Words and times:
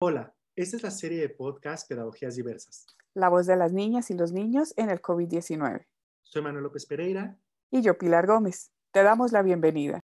Hola, 0.00 0.32
esta 0.54 0.76
es 0.76 0.84
la 0.84 0.92
serie 0.92 1.20
de 1.20 1.28
podcast 1.28 1.88
Pedagogías 1.88 2.36
Diversas. 2.36 2.86
La 3.14 3.28
voz 3.28 3.48
de 3.48 3.56
las 3.56 3.72
niñas 3.72 4.12
y 4.12 4.14
los 4.14 4.30
niños 4.30 4.72
en 4.76 4.90
el 4.90 5.02
COVID-19. 5.02 5.88
Soy 6.22 6.40
Manuel 6.40 6.62
López 6.62 6.86
Pereira. 6.86 7.36
Y 7.72 7.82
yo, 7.82 7.98
Pilar 7.98 8.24
Gómez. 8.28 8.70
Te 8.92 9.02
damos 9.02 9.32
la 9.32 9.42
bienvenida. 9.42 9.98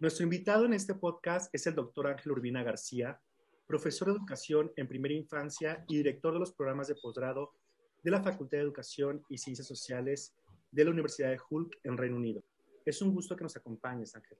Nuestro 0.00 0.24
invitado 0.24 0.64
en 0.64 0.72
este 0.72 0.96
podcast 0.96 1.48
es 1.54 1.64
el 1.68 1.76
doctor 1.76 2.08
Ángel 2.08 2.32
Urbina 2.32 2.64
García, 2.64 3.20
profesor 3.68 4.08
de 4.08 4.14
educación 4.14 4.72
en 4.74 4.88
primera 4.88 5.14
infancia 5.14 5.84
y 5.86 5.98
director 5.98 6.32
de 6.32 6.40
los 6.40 6.52
programas 6.52 6.88
de 6.88 6.96
posgrado 6.96 7.52
de 8.02 8.10
la 8.10 8.20
Facultad 8.20 8.58
de 8.58 8.64
Educación 8.64 9.24
y 9.28 9.38
Ciencias 9.38 9.68
Sociales 9.68 10.34
de 10.72 10.84
la 10.84 10.90
Universidad 10.90 11.30
de 11.30 11.38
Hulk 11.48 11.78
en 11.84 11.96
Reino 11.96 12.16
Unido. 12.16 12.42
Es 12.84 13.00
un 13.00 13.14
gusto 13.14 13.36
que 13.36 13.44
nos 13.44 13.56
acompañes, 13.56 14.16
Ángel. 14.16 14.38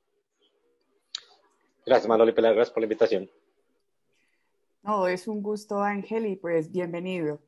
Gracias, 1.87 2.09
Manolo 2.09 2.31
y 2.31 2.35
Pilar, 2.35 2.55
gracias 2.55 2.73
por 2.73 2.81
la 2.81 2.87
invitación. 2.87 3.31
No, 4.83 5.07
es 5.07 5.29
un 5.29 5.43
gusto, 5.43 5.81
Ángel, 5.81 6.27
y 6.27 6.37
pues 6.37 6.71
bienvenido. 6.71 7.41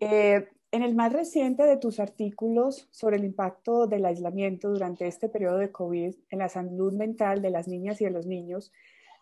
Eh, 0.00 0.48
en 0.70 0.82
el 0.82 0.94
más 0.94 1.12
reciente 1.12 1.64
de 1.64 1.76
tus 1.76 2.00
artículos 2.00 2.88
sobre 2.90 3.16
el 3.16 3.24
impacto 3.24 3.86
del 3.86 4.06
aislamiento 4.06 4.70
durante 4.70 5.06
este 5.06 5.28
periodo 5.28 5.58
de 5.58 5.70
COVID 5.70 6.14
en 6.30 6.38
la 6.38 6.48
salud 6.48 6.94
mental 6.94 7.42
de 7.42 7.50
las 7.50 7.68
niñas 7.68 8.00
y 8.00 8.04
de 8.04 8.10
los 8.10 8.26
niños, 8.26 8.72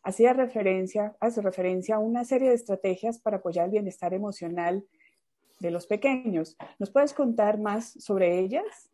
hacía 0.04 0.32
referencia, 0.32 1.16
hace 1.18 1.42
referencia 1.42 1.96
a 1.96 1.98
una 1.98 2.24
serie 2.24 2.50
de 2.50 2.54
estrategias 2.54 3.18
para 3.18 3.38
apoyar 3.38 3.66
el 3.66 3.72
bienestar 3.72 4.14
emocional 4.14 4.86
de 5.58 5.70
los 5.72 5.86
pequeños. 5.86 6.56
¿Nos 6.78 6.90
puedes 6.90 7.14
contar 7.14 7.58
más 7.58 7.90
sobre 8.00 8.38
ellas? 8.38 8.89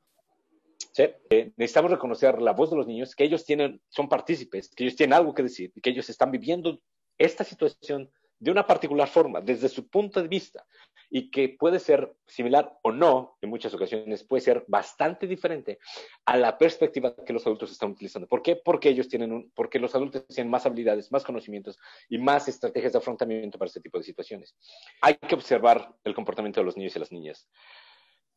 ¿Sí? 0.97 1.05
Eh, 1.29 1.53
necesitamos 1.57 1.91
reconocer 1.91 2.41
la 2.41 2.53
voz 2.53 2.71
de 2.71 2.77
los 2.77 2.87
niños, 2.87 3.15
que 3.15 3.25
ellos 3.25 3.45
tienen, 3.45 3.83
son 3.91 4.09
partícipes, 4.09 4.71
que 4.75 4.85
ellos 4.85 4.97
tienen 4.97 5.13
algo 5.13 5.35
que 5.35 5.43
decir, 5.43 5.71
que 5.83 5.91
ellos 5.91 6.09
están 6.09 6.31
viviendo 6.31 6.81
esta 7.19 7.45
situación 7.45 8.11
de 8.39 8.51
una 8.51 8.67
particular 8.67 9.07
forma, 9.07 9.43
desde 9.43 9.69
su 9.69 9.89
punto 9.89 10.23
de 10.23 10.29
vista, 10.29 10.65
y 11.11 11.31
que 11.31 11.51
puede 11.51 11.81
ser 11.81 12.15
similar 12.27 12.79
o 12.83 12.93
no, 12.93 13.37
en 13.43 13.51
muchas 13.51 13.75
ocasiones 13.75 14.25
puede 14.25 14.41
ser 14.41 14.65
bastante 14.69 15.27
diferente 15.27 15.79
a 16.25 16.37
la 16.39 16.57
perspectiva 16.57 17.15
que 17.15 17.33
los 17.33 17.47
adultos 17.47 17.71
están 17.71 17.91
utilizando. 17.91 18.27
¿Por 18.27 18.43
qué? 18.43 18.57
Porque 18.57 18.89
ellos 18.89 19.09
tienen 19.09 19.33
un, 19.33 19.53
porque 19.55 19.79
los 19.79 19.95
adultos 19.95 20.27
tienen 20.29 20.51
más 20.51 20.65
habilidades, 20.65 21.13
más 21.13 21.25
conocimientos 21.25 21.79
y 22.09 22.17
más 22.19 22.49
estrategias 22.49 22.93
de 22.93 22.99
afrontamiento 22.99 23.59
para 23.59 23.69
este 23.69 23.81
tipo 23.81 23.99
de 23.99 24.05
situaciones. 24.05 24.55
Hay 25.03 25.15
que 25.15 25.35
observar 25.35 25.95
el 26.05 26.15
comportamiento 26.15 26.61
de 26.61 26.65
los 26.65 26.77
niños 26.77 26.97
y 26.97 26.99
las 26.99 27.13
niñas. 27.13 27.49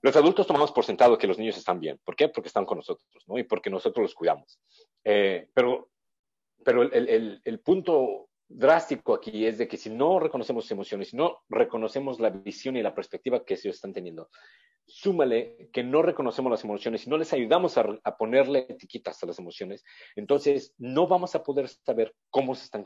Los 0.02 0.16
adultos 0.16 0.48
tomamos 0.48 0.72
por 0.72 0.86
sentado 0.86 1.18
que 1.18 1.28
los 1.28 1.38
niños 1.38 1.58
están 1.58 1.80
bien. 1.80 2.00
¿Por 2.04 2.16
qué? 2.16 2.30
Porque 2.30 2.48
están 2.48 2.66
con 2.66 2.78
nosotros, 2.78 3.24
¿no? 3.28 3.38
Y 3.38 3.44
porque 3.44 3.70
nosotros 3.70 4.02
los 4.02 4.16
cuidamos. 4.16 4.60
Eh, 5.04 5.50
pero 5.54 5.90
pero 6.64 6.84
el, 6.84 7.10
el, 7.10 7.42
el, 7.44 7.60
punto 7.60 8.30
drástico 8.48 9.14
aquí 9.14 9.46
es 9.46 9.58
de 9.58 9.68
que 9.68 9.78
si 9.78 9.90
no 9.90 10.20
reconocemos 10.20 10.70
emociones, 10.72 11.10
si 11.10 11.18
no 11.18 11.40
reconocemos 11.50 12.20
la 12.20 12.30
visión 12.30 12.76
y 12.76 12.84
la 12.84 12.96
perspectiva 12.96 13.46
que 13.46 13.54
ellos 13.54 13.76
están 13.76 13.94
teniendo, 13.94 14.30
súmale 14.86 15.70
que 15.72 15.84
no 15.84 16.02
reconocemos 16.02 16.52
las 16.52 16.64
emociones 16.64 17.06
y 17.06 17.10
no 17.10 17.18
les 17.18 17.32
ayudamos 17.32 17.78
a, 17.78 17.86
a, 18.04 18.18
ponerle 18.18 18.66
etiquetas 18.70 19.22
a 19.22 19.28
las 19.28 19.40
emociones, 19.40 19.84
entonces 20.16 20.74
no 20.78 21.08
vamos 21.08 21.36
a 21.36 21.44
poder 21.44 21.70
saber 21.70 22.14
cómo 22.30 22.56
se 22.56 22.66
están 22.66 22.84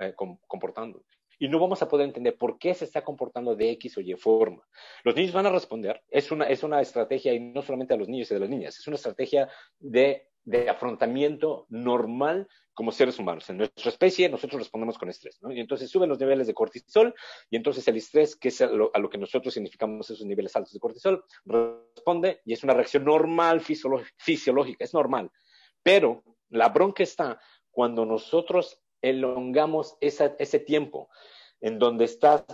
eh, 0.00 0.14
comportando 0.46 1.02
y 1.38 1.48
no 1.48 1.58
vamos 1.58 1.82
a 1.82 1.88
poder 1.88 2.06
entender 2.06 2.36
por 2.36 2.58
qué 2.58 2.74
se 2.74 2.84
está 2.84 3.02
comportando 3.02 3.54
de 3.54 3.70
X 3.72 3.98
o 3.98 4.00
Y 4.00 4.14
forma. 4.14 4.66
Los 5.04 5.16
niños 5.16 5.32
van 5.32 5.46
a 5.46 5.50
responder, 5.50 6.02
es 6.08 6.30
una, 6.30 6.46
es 6.46 6.62
una 6.62 6.80
estrategia, 6.80 7.32
y 7.32 7.40
no 7.40 7.62
solamente 7.62 7.94
a 7.94 7.96
los 7.96 8.08
niños 8.08 8.30
y 8.30 8.34
a 8.34 8.38
las 8.38 8.48
niñas, 8.48 8.78
es 8.78 8.86
una 8.86 8.96
estrategia 8.96 9.48
de, 9.78 10.28
de 10.44 10.68
afrontamiento 10.68 11.66
normal 11.68 12.48
como 12.74 12.90
seres 12.90 13.18
humanos. 13.18 13.48
En 13.50 13.58
nuestra 13.58 13.88
especie 13.88 14.28
nosotros 14.28 14.60
respondemos 14.60 14.98
con 14.98 15.08
estrés, 15.08 15.38
¿no? 15.40 15.52
Y 15.52 15.60
entonces 15.60 15.88
suben 15.88 16.08
los 16.08 16.18
niveles 16.18 16.46
de 16.46 16.54
cortisol 16.54 17.14
y 17.48 17.56
entonces 17.56 17.86
el 17.88 17.96
estrés, 17.96 18.36
que 18.36 18.48
es 18.48 18.60
a 18.60 18.66
lo, 18.66 18.90
a 18.92 18.98
lo 18.98 19.08
que 19.08 19.16
nosotros 19.16 19.54
significamos 19.54 20.10
esos 20.10 20.26
niveles 20.26 20.54
altos 20.56 20.72
de 20.72 20.80
cortisol, 20.80 21.24
responde 21.44 22.40
y 22.44 22.52
es 22.52 22.64
una 22.64 22.74
reacción 22.74 23.04
normal 23.04 23.60
fisiológica, 23.60 24.84
es 24.84 24.92
normal. 24.92 25.30
Pero 25.82 26.24
la 26.48 26.68
bronca 26.68 27.02
está 27.02 27.40
cuando 27.70 28.04
nosotros 28.04 28.80
elongamos 29.04 29.96
esa, 30.00 30.34
ese 30.38 30.58
tiempo 30.58 31.10
en 31.60 31.78
donde 31.78 32.06
estás 32.06 32.44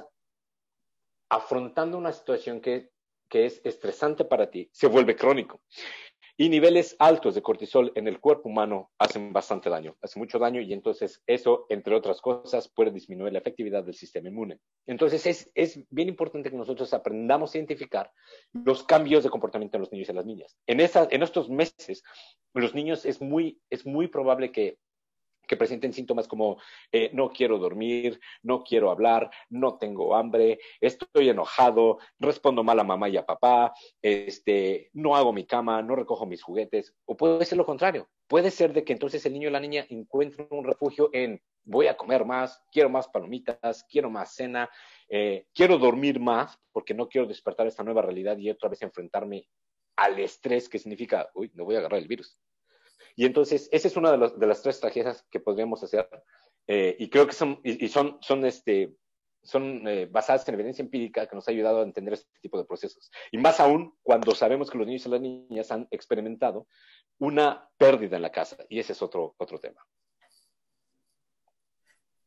afrontando 1.28 1.96
una 1.96 2.12
situación 2.12 2.60
que, 2.60 2.90
que 3.28 3.46
es 3.46 3.60
estresante 3.64 4.24
para 4.24 4.50
ti, 4.50 4.68
se 4.72 4.88
vuelve 4.88 5.16
crónico. 5.16 5.60
Y 6.36 6.48
niveles 6.48 6.96
altos 6.98 7.34
de 7.34 7.42
cortisol 7.42 7.92
en 7.94 8.08
el 8.08 8.18
cuerpo 8.18 8.48
humano 8.48 8.90
hacen 8.98 9.30
bastante 9.30 9.68
daño, 9.68 9.94
hace 10.00 10.18
mucho 10.18 10.38
daño 10.38 10.62
y 10.62 10.72
entonces 10.72 11.22
eso, 11.26 11.66
entre 11.68 11.94
otras 11.94 12.22
cosas, 12.22 12.66
puede 12.66 12.90
disminuir 12.90 13.34
la 13.34 13.40
efectividad 13.40 13.84
del 13.84 13.94
sistema 13.94 14.30
inmune. 14.30 14.58
Entonces 14.86 15.26
es, 15.26 15.50
es 15.54 15.84
bien 15.90 16.08
importante 16.08 16.50
que 16.50 16.56
nosotros 16.56 16.94
aprendamos 16.94 17.54
a 17.54 17.58
identificar 17.58 18.10
los 18.52 18.84
cambios 18.84 19.22
de 19.22 19.28
comportamiento 19.28 19.76
en 19.76 19.82
los 19.82 19.92
niños 19.92 20.08
y 20.08 20.12
en 20.12 20.16
las 20.16 20.24
niñas. 20.24 20.56
En, 20.66 20.80
esa, 20.80 21.06
en 21.10 21.22
estos 21.22 21.50
meses, 21.50 22.02
los 22.54 22.74
niños 22.74 23.04
es 23.04 23.20
muy, 23.20 23.60
es 23.68 23.84
muy 23.84 24.08
probable 24.08 24.50
que 24.50 24.78
que 25.50 25.56
presenten 25.56 25.92
síntomas 25.92 26.28
como 26.28 26.58
eh, 26.92 27.10
no 27.12 27.30
quiero 27.30 27.58
dormir, 27.58 28.20
no 28.44 28.62
quiero 28.62 28.88
hablar, 28.88 29.32
no 29.48 29.78
tengo 29.78 30.14
hambre, 30.14 30.60
estoy 30.80 31.28
enojado, 31.28 31.98
respondo 32.20 32.62
mal 32.62 32.78
a 32.78 32.84
mamá 32.84 33.08
y 33.08 33.16
a 33.16 33.26
papá, 33.26 33.72
este, 34.00 34.90
no 34.92 35.16
hago 35.16 35.32
mi 35.32 35.44
cama, 35.46 35.82
no 35.82 35.96
recojo 35.96 36.24
mis 36.24 36.40
juguetes, 36.40 36.94
o 37.04 37.16
puede 37.16 37.44
ser 37.44 37.58
lo 37.58 37.66
contrario. 37.66 38.08
Puede 38.28 38.52
ser 38.52 38.72
de 38.72 38.84
que 38.84 38.92
entonces 38.92 39.26
el 39.26 39.32
niño 39.32 39.48
o 39.48 39.50
la 39.50 39.58
niña 39.58 39.84
encuentren 39.88 40.46
un 40.52 40.64
refugio 40.64 41.10
en 41.12 41.42
voy 41.64 41.88
a 41.88 41.96
comer 41.96 42.24
más, 42.24 42.62
quiero 42.70 42.88
más 42.88 43.08
palomitas, 43.08 43.84
quiero 43.90 44.08
más 44.08 44.36
cena, 44.36 44.70
eh, 45.08 45.46
quiero 45.52 45.78
dormir 45.78 46.20
más 46.20 46.56
porque 46.70 46.94
no 46.94 47.08
quiero 47.08 47.26
despertar 47.26 47.66
esta 47.66 47.82
nueva 47.82 48.02
realidad 48.02 48.38
y 48.38 48.50
otra 48.50 48.68
vez 48.68 48.82
enfrentarme 48.82 49.48
al 49.96 50.16
estrés 50.20 50.68
que 50.68 50.78
significa, 50.78 51.28
uy, 51.34 51.50
no 51.54 51.64
voy 51.64 51.74
a 51.74 51.78
agarrar 51.78 51.98
el 51.98 52.06
virus. 52.06 52.38
Y 53.16 53.26
entonces, 53.26 53.68
esa 53.72 53.88
es 53.88 53.96
una 53.96 54.12
de, 54.12 54.18
los, 54.18 54.38
de 54.38 54.46
las 54.46 54.62
tres 54.62 54.76
estrategias 54.76 55.26
que 55.30 55.40
podríamos 55.40 55.82
hacer. 55.82 56.08
Eh, 56.66 56.96
y 56.98 57.10
creo 57.10 57.26
que 57.26 57.32
son, 57.32 57.60
y, 57.64 57.84
y 57.84 57.88
son, 57.88 58.18
son, 58.20 58.44
este, 58.44 58.94
son 59.42 59.86
eh, 59.88 60.06
basadas 60.06 60.46
en 60.48 60.54
evidencia 60.54 60.82
empírica 60.82 61.26
que 61.26 61.34
nos 61.34 61.48
ha 61.48 61.50
ayudado 61.50 61.80
a 61.80 61.84
entender 61.84 62.14
este 62.14 62.30
tipo 62.40 62.58
de 62.58 62.64
procesos. 62.64 63.10
Y 63.30 63.38
más 63.38 63.60
aún 63.60 63.96
cuando 64.02 64.34
sabemos 64.34 64.70
que 64.70 64.78
los 64.78 64.86
niños 64.86 65.06
y 65.06 65.08
las 65.08 65.20
niñas 65.20 65.70
han 65.70 65.88
experimentado 65.90 66.66
una 67.18 67.68
pérdida 67.76 68.16
en 68.16 68.22
la 68.22 68.32
casa. 68.32 68.56
Y 68.68 68.78
ese 68.78 68.92
es 68.92 69.02
otro, 69.02 69.34
otro 69.38 69.58
tema. 69.58 69.80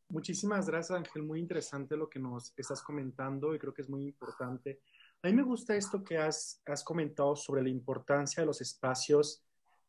Muchísimas 0.08 0.68
gracias, 0.68 0.96
Ángel. 0.96 1.22
Muy 1.22 1.40
interesante 1.40 1.96
lo 1.96 2.08
que 2.08 2.20
nos 2.20 2.52
estás 2.56 2.82
comentando 2.82 3.54
y 3.54 3.58
creo 3.58 3.74
que 3.74 3.82
es 3.82 3.88
muy 3.88 4.04
importante. 4.04 4.80
A 5.22 5.28
mí 5.28 5.34
me 5.34 5.42
gusta 5.42 5.74
esto 5.74 6.04
que 6.04 6.18
has, 6.18 6.62
has 6.66 6.84
comentado 6.84 7.34
sobre 7.34 7.62
la 7.62 7.70
importancia 7.70 8.42
de 8.42 8.46
los 8.46 8.60
espacios 8.60 9.43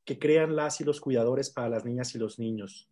que 0.06 0.20
crean 0.20 0.56
las 0.56 0.80
y 0.80 0.84
los 0.84 1.02
cuidadores 1.02 1.50
para 1.50 1.70
las 1.70 1.86
niñas 1.86 2.14
y 2.16 2.20
los 2.20 2.40
niños. 2.40 2.90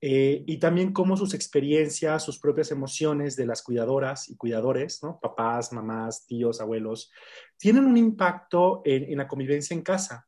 Eh, 0.00 0.44
y 0.46 0.58
también 0.58 0.92
cómo 0.92 1.16
sus 1.16 1.32
experiencias, 1.32 2.22
sus 2.22 2.38
propias 2.38 2.70
emociones 2.70 3.34
de 3.34 3.46
las 3.46 3.62
cuidadoras 3.62 4.28
y 4.28 4.36
cuidadores, 4.36 5.00
papás, 5.22 5.72
mamás, 5.72 6.26
tíos, 6.26 6.60
abuelos, 6.60 7.10
tienen 7.56 7.86
un 7.86 7.96
impacto 7.96 8.82
en, 8.84 9.16
la 9.16 9.26
convivencia 9.26 9.74
en 9.74 9.82
casa. 9.82 10.26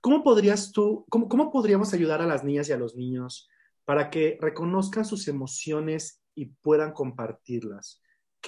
¿Cómo 0.00 0.22
podrías 0.22 0.72
tú, 0.72 1.06
cómo, 1.08 1.28
cómo, 1.28 1.50
podríamos 1.50 1.94
ayudar 1.94 2.20
a 2.20 2.26
las 2.26 2.44
niñas 2.44 2.68
y 2.68 2.72
a 2.72 2.78
los 2.78 2.96
niños 2.96 3.48
para 3.84 4.10
que 4.10 4.38
reconozcan 4.40 5.04
sus 5.04 5.26
emociones 5.26 6.22
y 6.34 6.46
puedan 6.46 6.92
compartirlas? 6.92 8.02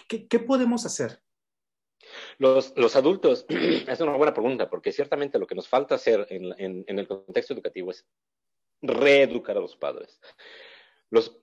¿Qué, 0.09 0.29
qué 0.29 0.39
podemos 0.39 0.85
hacer? 0.85 1.23
Los, 2.39 2.97
adultos, 2.97 3.47
es 3.49 4.01
una 4.01 4.17
buena 4.17 4.35
pregunta, 4.35 4.69
porque 4.69 4.93
ciertamente 4.93 5.39
lo 5.39 5.47
que 5.47 5.55
nos 5.55 5.69
falta 5.69 5.95
hacer 5.95 6.27
en, 6.31 6.85
el 6.87 7.09
contexto 7.09 7.55
educativo 7.55 7.91
es 7.91 8.07
reeducar 8.83 9.57
a 9.57 9.61
los 9.61 9.77
padres. 9.77 10.21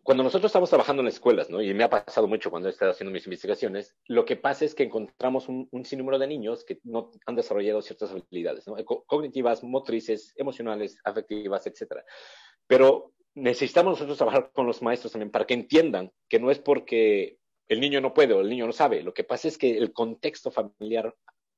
Cuando 0.01 0.23
nosotros 0.23 0.49
estamos 0.49 0.69
trabajando 0.69 1.01
en 1.01 1.09
escuelas, 1.09 1.49
y 1.49 1.73
me 1.73 1.83
ha 1.83 1.89
pasado 1.89 2.25
mucho 2.27 2.49
cuando 2.49 2.69
he 2.69 2.71
estado 2.71 2.91
haciendo 2.91 3.11
mis 3.11 3.25
investigaciones, 3.25 3.97
lo 4.07 4.23
que 4.23 4.37
pasa 4.37 4.63
es 4.63 4.73
que 4.73 4.83
encontramos 4.83 5.49
un, 5.49 5.67
un 5.71 5.83
sinnúmero 5.83 6.17
de 6.17 6.27
niños 6.27 6.63
que 6.63 6.79
no 6.83 7.11
han 7.25 7.35
desarrollado 7.35 7.81
ciertas 7.81 8.11
habilidades 8.11 8.65
cognitivas, 9.05 9.63
motrices, 9.63 10.33
emocionales, 10.37 10.97
afectivas, 11.03 11.67
etc. 11.67 11.97
Pero 12.65 13.11
necesitamos 13.35 13.91
nosotros 13.91 14.17
trabajar 14.17 14.51
con 14.53 14.65
los 14.65 14.81
maestros 14.81 15.11
también 15.11 15.31
para 15.31 15.45
que 15.45 15.53
entiendan 15.53 16.11
que 16.27 16.39
no 16.39 16.49
es 16.49 16.59
porque 16.59 17.37
el 17.67 17.79
niño 17.79 18.01
no 18.01 18.13
puede 18.13 18.33
o 18.33 18.41
el 18.41 18.49
niño 18.49 18.65
no 18.65 18.73
sabe. 18.73 19.01
Lo 19.03 19.13
que 19.13 19.23
pasa 19.23 19.47
es 19.47 19.57
que 19.57 19.77
el 19.77 19.93
contexto 19.93 20.51
familiar 20.51 21.13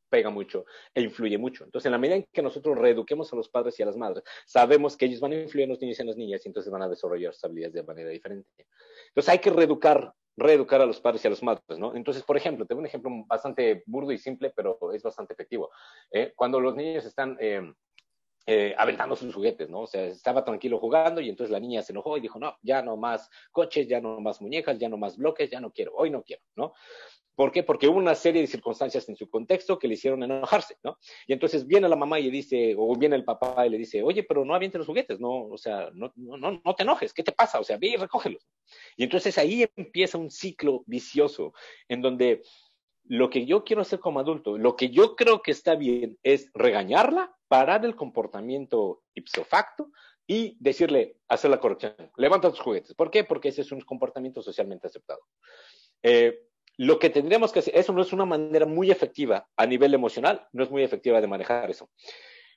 pega 0.10 0.30
mucho 0.30 0.66
e 0.94 1.02
influye 1.02 1.38
mucho. 1.38 1.64
Entonces, 1.64 1.86
en 1.86 1.92
la 1.92 1.98
medida 1.98 2.16
en 2.16 2.26
que 2.32 2.42
nosotros 2.42 2.78
reeduquemos 2.78 3.32
a 3.32 3.36
los 3.36 3.48
padres 3.48 3.80
y 3.80 3.84
a 3.84 3.86
las 3.86 3.96
madres, 3.96 4.24
sabemos 4.46 4.98
que 4.98 5.06
ellos 5.06 5.20
van 5.20 5.34
a 5.34 5.42
influir 5.42 5.64
en 5.64 5.70
los 5.70 5.82
niños 5.82 6.00
y 6.00 6.02
en 6.02 6.08
las 6.08 6.18
niñas 6.18 6.42
y 6.44 6.50
entonces 6.50 6.72
van 6.72 6.82
a 6.82 6.90
desarrollar 6.90 7.34
sus 7.34 7.44
habilidades 7.44 7.74
de 7.74 7.84
manera 7.84 8.10
diferente. 8.10 8.68
Entonces, 9.10 9.30
hay 9.30 9.40
que 9.40 9.52
reeducar, 9.52 10.14
reeducar 10.36 10.82
a 10.82 10.86
los 10.86 11.00
padres 11.00 11.24
y 11.24 11.28
a 11.28 11.32
las 11.32 11.44
madres, 11.44 11.78
¿no? 11.78 11.96
Entonces, 11.96 12.24
por 12.24 12.38
ejemplo, 12.38 12.66
tengo 12.66 12.80
un 12.80 12.88
ejemplo 12.88 13.12
bastante 13.28 13.84
burdo 13.86 14.12
y 14.12 14.18
simple, 14.18 14.52
pero 14.56 14.78
es 14.94 15.04
bastante 15.04 15.34
efectivo. 15.34 15.70
¿eh? 16.12 16.34
Cuando 16.36 16.60
los 16.60 16.76
niños 16.76 17.06
están... 17.06 17.38
Eh, 17.40 17.74
eh, 18.52 18.74
aventando 18.76 19.16
sus 19.16 19.32
juguetes, 19.32 19.70
¿no? 19.70 19.82
O 19.82 19.86
sea, 19.86 20.06
estaba 20.06 20.44
tranquilo 20.44 20.80
jugando 20.80 21.22
y 21.22 21.30
entonces 21.30 21.52
la 21.52 21.60
niña 21.60 21.84
se 21.84 21.94
enojó 21.94 22.18
y 22.18 22.20
dijo, 22.20 22.40
no, 22.40 22.58
ya 22.64 22.82
no 22.82 22.98
más 22.98 23.30
coches, 23.52 23.88
ya 23.88 24.02
no 24.02 24.20
más 24.22 24.42
muñecas, 24.42 24.80
ya 24.80 24.90
no 24.90 24.98
más 24.98 25.18
bloques, 25.18 25.52
ya 25.52 25.60
no 25.60 25.72
quiero, 25.72 25.94
hoy 25.96 26.10
no 26.10 26.24
quiero, 26.24 26.42
¿no? 26.56 26.74
¿Por 27.36 27.52
qué? 27.52 27.62
Porque 27.62 27.88
hubo 27.88 28.00
una 28.00 28.16
serie 28.16 28.42
de 28.42 28.48
circunstancias 28.48 29.08
en 29.08 29.16
su 29.16 29.30
contexto 29.30 29.78
que 29.78 29.88
le 29.88 29.94
hicieron 29.94 30.24
enojarse, 30.24 30.78
¿no? 30.84 30.98
Y 31.28 31.34
entonces 31.34 31.68
viene 31.68 31.88
la 31.88 31.96
mamá 31.96 32.20
y 32.20 32.24
le 32.24 32.32
dice, 32.32 32.74
o 32.76 32.96
viene 32.96 33.16
el 33.16 33.24
papá 33.24 33.68
y 33.68 33.70
le 33.70 33.78
dice, 33.78 34.02
oye, 34.02 34.24
pero 34.24 34.44
no 34.44 34.56
avientes 34.56 34.80
los 34.80 34.88
juguetes, 34.88 35.20
no, 35.20 35.46
o 35.46 35.58
sea, 35.60 35.92
no, 35.94 36.12
no, 36.16 36.60
no 36.66 36.76
te 36.76 36.82
enojes, 36.82 37.14
¿qué 37.14 37.22
te 37.22 37.32
pasa? 37.32 37.60
O 37.60 37.64
sea, 37.64 37.78
ve 37.78 37.90
y 37.90 37.98
recógelos. 37.98 38.48
Y 38.98 39.04
entonces 39.04 39.38
ahí 39.38 39.64
empieza 39.76 40.18
un 40.18 40.32
ciclo 40.32 40.82
vicioso 40.88 41.54
en 41.88 42.02
donde 42.02 42.42
lo 43.10 43.32
que 43.32 43.48
yo 43.48 43.64
quiero 43.64 43.82
hacer 43.82 44.00
como 44.00 44.20
adulto, 44.20 44.58
lo 44.58 44.76
que 44.76 44.92
yo 44.92 45.16
creo 45.16 45.42
que 45.42 45.50
está 45.50 45.76
bien 45.76 46.20
es 46.22 46.52
regañarla, 46.54 47.36
parar 47.48 47.84
el 47.84 47.96
comportamiento 47.96 49.02
ipso 49.16 49.44
facto 49.44 49.90
y 50.28 50.56
decirle, 50.60 51.18
hacer 51.28 51.50
la 51.50 51.60
corrección, 51.60 51.96
levanta 52.18 52.52
tus 52.52 52.60
juguetes. 52.60 52.94
¿Por 52.94 53.10
qué? 53.10 53.24
Porque 53.24 53.50
ese 53.50 53.62
es 53.62 53.72
un 53.72 53.82
comportamiento 53.82 54.44
socialmente 54.44 54.86
aceptado. 54.86 55.22
Eh, 56.04 56.40
lo 56.78 57.00
que 57.00 57.10
tendríamos 57.10 57.52
que 57.52 57.60
hacer, 57.60 57.76
eso 57.76 57.92
no 57.94 58.04
es 58.04 58.14
una 58.14 58.26
manera 58.26 58.68
muy 58.68 58.92
efectiva 58.92 59.50
a 59.58 59.66
nivel 59.66 59.96
emocional, 59.96 60.48
no 60.54 60.64
es 60.64 60.70
muy 60.70 60.84
efectiva 60.84 61.20
de 61.20 61.28
manejar 61.28 61.72
eso. 61.72 61.90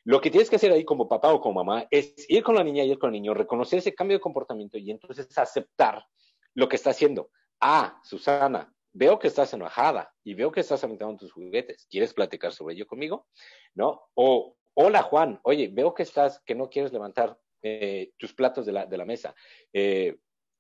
Lo 0.04 0.20
que 0.20 0.30
tienes 0.30 0.50
que 0.50 0.56
hacer 0.56 0.70
ahí 0.70 0.84
como 0.84 1.08
papá 1.08 1.32
o 1.32 1.40
como 1.40 1.64
mamá 1.64 1.86
es 1.90 2.14
ir 2.28 2.42
con 2.42 2.56
la 2.56 2.62
niña, 2.62 2.84
ir 2.84 2.98
con 2.98 3.08
el 3.08 3.14
niño, 3.14 3.32
reconocer 3.32 3.78
ese 3.78 3.94
cambio 3.94 4.18
de 4.18 4.20
comportamiento 4.20 4.76
y 4.76 4.90
entonces 4.90 5.26
aceptar 5.38 6.04
lo 6.52 6.68
que 6.68 6.76
está 6.76 6.90
haciendo. 6.90 7.30
Ah, 7.58 7.98
Susana, 8.04 8.70
veo 8.92 9.18
que 9.18 9.28
estás 9.28 9.52
enojada 9.54 10.12
y 10.24 10.34
veo 10.34 10.52
que 10.52 10.60
estás 10.60 10.82
aventando 10.84 11.16
tus 11.16 11.32
juguetes. 11.32 11.86
¿Quieres 11.90 12.14
platicar 12.14 12.52
sobre 12.52 12.74
ello 12.74 12.86
conmigo? 12.86 13.26
¿No? 13.74 14.02
O, 14.14 14.56
hola 14.74 15.02
Juan, 15.02 15.40
oye, 15.44 15.68
veo 15.72 15.94
que 15.94 16.02
estás, 16.02 16.40
que 16.44 16.54
no 16.54 16.68
quieres 16.68 16.92
levantar 16.92 17.38
eh, 17.62 18.12
tus 18.18 18.34
platos 18.34 18.66
de 18.66 18.72
la, 18.72 18.86
de 18.86 18.96
la 18.96 19.04
mesa. 19.04 19.34
Eh, 19.72 20.16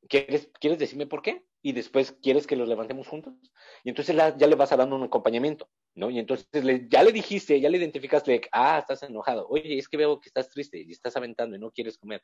¿quieres, 0.08 0.50
¿Quieres 0.60 0.78
decirme 0.78 1.06
por 1.06 1.22
qué? 1.22 1.44
Y 1.64 1.72
después, 1.72 2.12
¿quieres 2.20 2.46
que 2.46 2.56
los 2.56 2.68
levantemos 2.68 3.06
juntos? 3.06 3.34
Y 3.84 3.90
entonces 3.90 4.16
ya 4.16 4.46
le 4.46 4.54
vas 4.56 4.70
dar 4.70 4.92
un 4.92 5.04
acompañamiento, 5.04 5.68
¿no? 5.94 6.10
Y 6.10 6.18
entonces 6.18 6.48
ya 6.88 7.04
le 7.04 7.12
dijiste, 7.12 7.60
ya 7.60 7.70
le 7.70 7.78
identificaste, 7.78 8.40
ah, 8.50 8.78
estás 8.80 9.04
enojado. 9.04 9.46
Oye, 9.48 9.78
es 9.78 9.88
que 9.88 9.96
veo 9.96 10.20
que 10.20 10.28
estás 10.28 10.48
triste 10.48 10.80
y 10.80 10.90
estás 10.90 11.16
aventando 11.16 11.54
y 11.54 11.60
no 11.60 11.70
quieres 11.70 11.98
comer. 11.98 12.20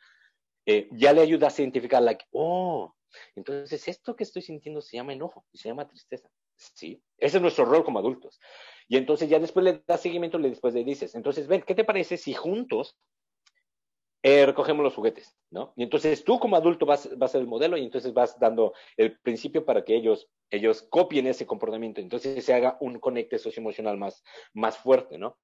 Eh, 0.71 0.87
ya 0.93 1.15
le 1.15 1.23
ayudas 1.23 1.59
a 1.59 1.63
identificar, 1.63 2.03
like, 2.03 2.27
oh, 2.31 2.95
entonces, 3.35 3.89
esto 3.89 4.15
que 4.15 4.25
estoy 4.25 4.43
sintiendo 4.43 4.83
se 4.83 4.99
llama 4.99 5.15
enojo 5.15 5.47
y 5.51 5.57
se 5.57 5.71
llama 5.71 5.89
tristeza. 5.89 6.31
Sí, 6.57 7.03
ese 7.17 7.39
es 7.39 7.43
nuestro 7.43 7.65
rol 7.65 7.85
como 7.85 7.99
adultos. 8.01 8.39
Y 8.87 8.99
entonces 8.99 9.31
ya 9.31 9.39
después 9.39 9.65
le 9.65 9.83
das 9.87 10.03
seguimiento, 10.03 10.37
le 10.39 10.51
después 10.51 10.75
le 10.75 10.85
dices, 10.85 11.15
entonces 11.15 11.47
ven, 11.47 11.63
¿qué 11.63 11.75
te 11.75 11.85
parece 11.85 12.19
si 12.19 12.35
juntos 12.35 12.99
eh, 14.23 14.45
recogemos 14.45 14.85
los 14.85 14.95
juguetes? 14.95 15.39
¿no? 15.51 15.73
Y 15.75 15.85
entonces 15.85 16.23
tú 16.23 16.39
como 16.39 16.57
adulto 16.57 16.85
vas, 16.85 17.09
vas 17.17 17.31
a 17.31 17.33
ser 17.33 17.41
el 17.41 17.47
modelo 17.47 17.79
y 17.79 17.85
entonces 17.85 18.13
vas 18.13 18.39
dando 18.39 18.75
el 18.99 19.19
principio 19.21 19.65
para 19.65 19.85
que 19.85 19.97
ellos, 19.97 20.29
ellos 20.51 20.83
copien 20.83 21.29
ese 21.29 21.47
comportamiento. 21.47 22.03
Entonces 22.03 22.45
se 22.45 22.53
haga 22.53 22.77
un 22.81 22.99
conecte 22.99 23.39
socioemocional 23.39 23.97
más, 23.97 24.23
más 24.53 24.77
fuerte, 24.77 25.17
¿no? 25.17 25.39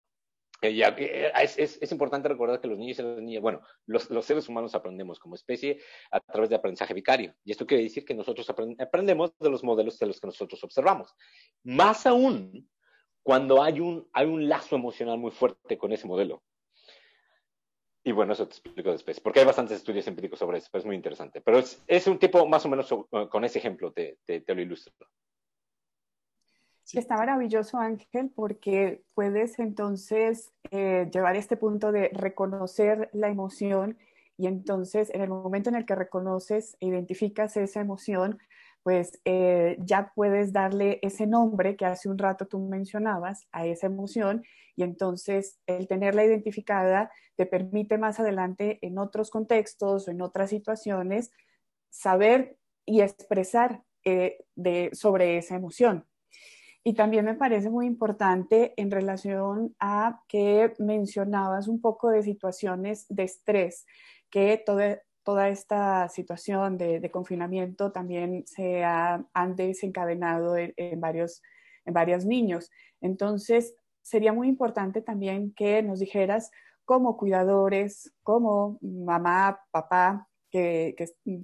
Eh, 0.63 0.81
eh, 0.83 1.33
es, 1.57 1.93
importante 1.93 2.29
recordar 2.29 2.61
que 2.61 2.69
los 2.69 2.79
niños 2.79 2.99
y 2.99 3.03
las 3.03 3.19
niñas, 3.19 3.43
bueno, 3.43 3.61
los, 3.87 4.07
seres 4.25 4.49
humanos 4.49 4.75
aprendemos 4.75 5.19
como 5.19 5.35
especie 5.35 5.81
a 6.11 6.21
través 6.21 6.51
de 6.51 6.57
aprendizaje 6.57 6.95
vicario. 6.95 7.35
Y 7.45 7.53
esto 7.53 7.67
quiere 7.67 7.83
decir 7.83 8.05
que 8.05 8.15
nosotros 8.15 8.49
aprendemos 8.79 9.33
de 9.39 9.51
los 9.51 9.63
modelos 9.63 9.99
de 9.99 10.07
los 10.07 10.21
que 10.21 10.27
nosotros 10.27 10.63
observamos. 10.65 11.15
Más 11.65 12.07
aún 12.07 12.69
cuando 13.23 13.63
hay 13.63 13.81
un, 13.81 14.09
hay 14.13 14.27
un 14.27 14.49
lazo 14.49 14.77
emocional 14.77 15.19
muy 15.19 15.31
fuerte 15.31 15.79
con 15.79 15.93
ese 15.93 16.07
modelo. 16.07 16.43
Y 18.07 18.13
bueno, 18.13 18.35
eso 18.35 18.47
te 18.47 18.53
explico 18.53 18.93
después, 18.93 19.19
porque 19.19 19.41
hay 19.41 19.47
bastantes 19.47 19.79
estudios 19.79 20.07
empíricos 20.07 20.39
sobre 20.39 20.59
eso, 20.59 20.69
pero 20.71 20.81
es 20.81 20.87
muy 20.87 20.95
interesante. 20.95 21.41
Pero 21.41 21.59
es, 21.59 22.07
un 22.07 22.19
tipo 22.19 22.47
más 22.47 22.65
o 22.67 22.69
menos 22.69 22.95
con 23.31 23.45
ese 23.45 23.59
ejemplo, 23.59 23.93
te, 23.93 24.19
te 24.27 24.55
lo 24.55 24.61
ilustro. 24.61 24.93
Está 26.93 27.17
maravilloso, 27.17 27.79
Ángel, 27.79 28.31
porque 28.35 29.03
puedes 29.15 29.59
entonces 29.59 30.53
eh, 30.71 31.09
llevar 31.13 31.35
este 31.35 31.57
punto 31.57 31.93
de 31.93 32.11
reconocer 32.13 33.09
la 33.13 33.29
emoción 33.29 33.99
y 34.37 34.47
entonces 34.47 35.11
en 35.15 35.23
el 35.23 35.31
momento 35.31 35.71
en 35.71 35.77
el 35.77 35.87
que 35.87 35.95
reconoces 35.95 36.77
e 36.81 36.87
identificas 36.87 37.57
esa 37.57 37.81
emoción, 37.81 38.39
pues 38.83 39.19
eh, 39.25 39.77
ya 39.81 40.13
puedes 40.15 40.53
darle 40.53 40.99
ese 41.03 41.27
nombre 41.27 41.75
que 41.75 41.87
hace 41.87 42.09
un 42.09 42.19
rato 42.19 42.47
tú 42.47 42.59
mencionabas 42.61 43.47
a 43.51 43.65
esa 43.67 43.87
emoción 43.87 44.45
y 44.77 44.83
entonces 44.83 45.59
el 45.67 45.89
tenerla 45.89 46.25
identificada 46.25 47.11
te 47.37 47.47
permite 47.47 47.97
más 47.97 48.21
adelante 48.21 48.79
en 48.83 48.99
otros 48.99 49.31
contextos 49.31 50.07
o 50.07 50.11
en 50.11 50.21
otras 50.21 50.51
situaciones 50.51 51.33
saber 51.89 52.59
y 52.85 53.01
expresar 53.01 53.83
eh, 54.05 54.45
sobre 54.93 55.39
esa 55.39 55.57
emoción. 55.57 56.05
Y 56.87 56.93
también 56.93 57.25
me 57.25 57.35
parece 57.35 57.71
muy 57.71 57.87
importante 57.87 58.75
en 58.77 58.91
relación 58.91 59.75
a 59.81 60.23
que 60.29 60.75
mencionabas 60.79 61.67
un 61.67 61.81
poco 61.81 62.11
de 62.11 62.23
situaciones 62.23 63.07
de 63.09 63.23
estrés, 63.23 63.87
que 64.31 64.63
toda, 64.65 65.01
toda 65.23 65.49
esta 65.49 66.11
situación 66.11 66.77
de, 66.77 67.11
confinamiento 67.11 67.91
también 67.91 68.47
se 68.47 68.85
ha, 68.85 69.25
han 69.33 69.57
desencadenado 69.57 70.59
en, 70.59 71.01
varios, 71.01 71.43
en 71.87 71.95
varios 71.95 72.27
niños. 72.27 72.71
Entonces, 73.01 73.75
sería 74.03 74.35
muy 74.35 74.49
importante 74.49 75.01
también 75.01 75.55
que 75.55 75.83
nos 75.83 76.01
dijeras 76.01 76.51
como 76.85 77.17
cuidadores, 77.17 78.13
como 78.23 78.79
mamá, 78.83 79.59
papá, 79.71 80.29
que, 80.51 80.95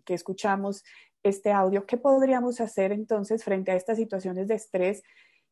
que, 0.05 0.15
escuchamos 0.15 0.85
este 1.23 1.51
audio, 1.51 1.87
¿qué 1.87 1.97
podríamos 1.97 2.61
hacer 2.61 2.93
entonces 2.93 3.43
frente 3.43 3.73
a 3.73 3.77
estas 3.77 3.97
situaciones 3.97 4.47
de 4.49 4.55
estrés 4.55 5.03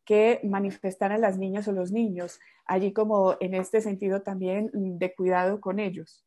que 0.09 0.41
manifestaran 0.43 1.21
las 1.21 1.37
niñas 1.37 1.69
o 1.69 1.73
los 1.73 1.93
niños, 1.93 2.41
allí 2.65 2.95
como 2.95 3.37
en 3.41 3.53
este 3.53 3.83
sentido 3.83 4.23
también 4.23 4.71
de 4.73 5.15
cuidado 5.15 5.61
con 5.61 5.79
ellos. 5.79 6.25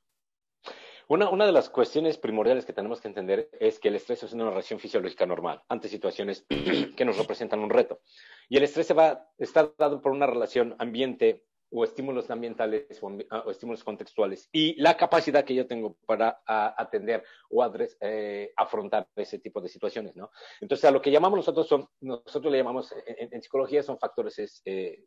Una, 1.08 1.32
una, 1.32 1.48
de 1.48 1.52
las 1.52 1.72
cuestiones 1.72 2.20
primordiales 2.20 2.64
que 2.64 2.74
tenemos 2.74 3.02
que 3.02 3.08
entender 3.08 3.50
es 3.60 3.80
que 3.80 3.88
el 3.88 3.96
estrés 3.96 4.22
es 4.22 4.34
una 4.34 4.52
reacción 4.52 4.80
fisiológica 4.80 5.26
normal 5.26 5.64
ante 5.68 5.90
situaciones 5.90 6.46
que 6.96 7.06
nos 7.06 7.18
representan 7.18 7.62
un 7.62 7.72
reto. 7.72 8.02
Y 8.50 8.58
el 8.58 8.64
estrés 8.64 8.86
se 8.86 8.94
va, 8.94 9.28
está 9.40 9.74
dado 9.80 10.00
por 10.00 10.12
una 10.12 10.28
relación 10.28 10.76
ambiente 10.78 11.44
o 11.72 11.84
estímulos 11.84 12.30
ambientales 12.30 13.02
o, 13.02 13.50
estímulos 13.50 13.84
contextuales 13.84 14.50
y 14.52 14.80
la 14.82 14.98
capacidad 14.98 15.46
que 15.46 15.56
yo 15.56 15.66
tengo 15.66 15.96
para 16.06 16.42
atender 16.46 17.24
o 17.50 17.66
eh, 18.02 18.52
afrontar 18.58 19.08
ese 19.16 19.40
tipo 19.40 19.62
de 19.62 19.70
situaciones, 19.70 20.16
¿no? 20.16 20.32
Entonces, 20.60 20.86
a 20.86 20.92
lo 20.92 21.02
que 21.02 21.12
llamamos 21.12 21.38
nosotros 21.38 21.68
son, 21.68 21.88
nosotros 22.02 22.52
le 22.52 22.58
llamamos, 22.58 22.94
en, 23.06 23.42
psicología 23.42 23.84
son 23.84 23.98
factores 23.98 24.62
eh, 24.66 25.06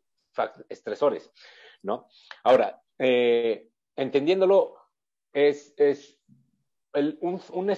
estresores, 0.67 1.31
¿no? 1.83 2.07
Ahora, 2.43 2.81
eh, 2.97 3.69
entendiéndolo, 3.95 4.75
es, 5.31 5.73
es 5.77 6.19
un, 6.93 7.41
un 7.53 7.69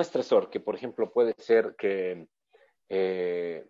estresor 0.00 0.50
que, 0.50 0.60
por 0.60 0.74
ejemplo, 0.74 1.10
puede 1.10 1.34
ser 1.38 1.74
que 1.76 2.28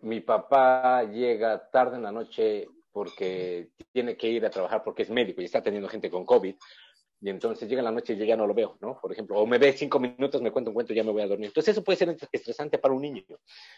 mi 0.01 0.19
papá 0.21 1.03
llega 1.03 1.69
tarde 1.71 1.95
en 1.95 2.03
la 2.03 2.11
noche 2.11 2.67
porque 2.97 3.69
tiene 3.93 4.17
que 4.17 4.27
ir 4.27 4.43
a 4.43 4.49
trabajar 4.49 4.83
porque 4.83 5.03
es 5.03 5.11
médico 5.11 5.39
y 5.39 5.45
está 5.45 5.61
teniendo 5.61 5.87
gente 5.87 6.09
con 6.09 6.25
COVID. 6.25 6.55
Y 7.21 7.29
entonces 7.29 7.69
llega 7.69 7.83
la 7.83 7.91
noche 7.91 8.13
y 8.13 8.17
yo 8.17 8.25
ya 8.25 8.35
no 8.35 8.47
lo 8.47 8.55
veo, 8.55 8.75
¿no? 8.81 8.99
Por 8.99 9.11
ejemplo, 9.11 9.37
o 9.37 9.45
me 9.45 9.59
ve 9.59 9.73
cinco 9.73 9.99
minutos, 9.99 10.41
me 10.41 10.49
cuenta 10.49 10.71
un 10.71 10.73
cuento 10.73 10.93
y 10.93 10.95
ya 10.95 11.03
me 11.03 11.11
voy 11.11 11.21
a 11.21 11.27
dormir. 11.27 11.47
Entonces 11.47 11.73
eso 11.73 11.83
puede 11.83 11.97
ser 11.97 12.17
estresante 12.31 12.79
para 12.79 12.95
un 12.95 13.01
niño, 13.03 13.23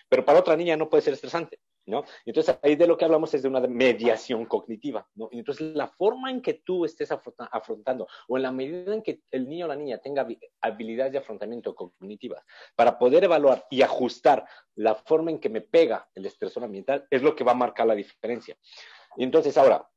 pero 0.08 0.24
para 0.24 0.40
otra 0.40 0.56
niña 0.56 0.78
no 0.78 0.90
puede 0.90 1.02
ser 1.02 1.14
estresante, 1.14 1.60
¿no? 1.86 2.06
Entonces 2.26 2.58
ahí 2.62 2.78
de 2.78 2.88
lo 2.88 2.98
que 2.98 3.04
hablamos 3.04 3.34
es 3.34 3.42
de 3.42 3.50
una 3.50 3.60
mediación 3.60 4.46
cognitiva, 4.46 5.06
¿no? 5.16 5.28
Entonces 5.34 5.76
la 5.76 5.90
forma 5.90 6.32
en 6.32 6.42
que 6.42 6.54
tú 6.54 6.86
estés 6.86 7.12
afrontando 7.12 8.08
o 8.30 8.38
en 8.38 8.44
la 8.44 8.54
medida 8.54 8.94
en 8.94 9.02
que 9.02 9.22
el 9.32 9.50
niño 9.50 9.66
o 9.66 9.68
la 9.68 9.76
niña 9.76 9.98
tenga 9.98 10.26
habilidades 10.62 11.12
de 11.12 11.18
afrontamiento 11.18 11.76
cognitivas 11.76 12.46
para 12.74 12.98
poder 12.98 13.26
evaluar 13.26 13.66
y 13.70 13.82
ajustar 13.82 14.46
la 14.76 14.96
forma 14.96 15.30
en 15.32 15.40
que 15.40 15.50
me 15.50 15.60
pega 15.60 16.10
el 16.16 16.26
estresor 16.26 16.64
ambiental 16.64 17.06
es 17.10 17.22
lo 17.22 17.36
que 17.36 17.44
va 17.44 17.52
a 17.52 17.56
marcar 17.56 17.86
la 17.86 17.96
diferencia. 17.96 18.58
Y 19.18 19.24
entonces 19.24 19.58
ahora, 19.58 19.88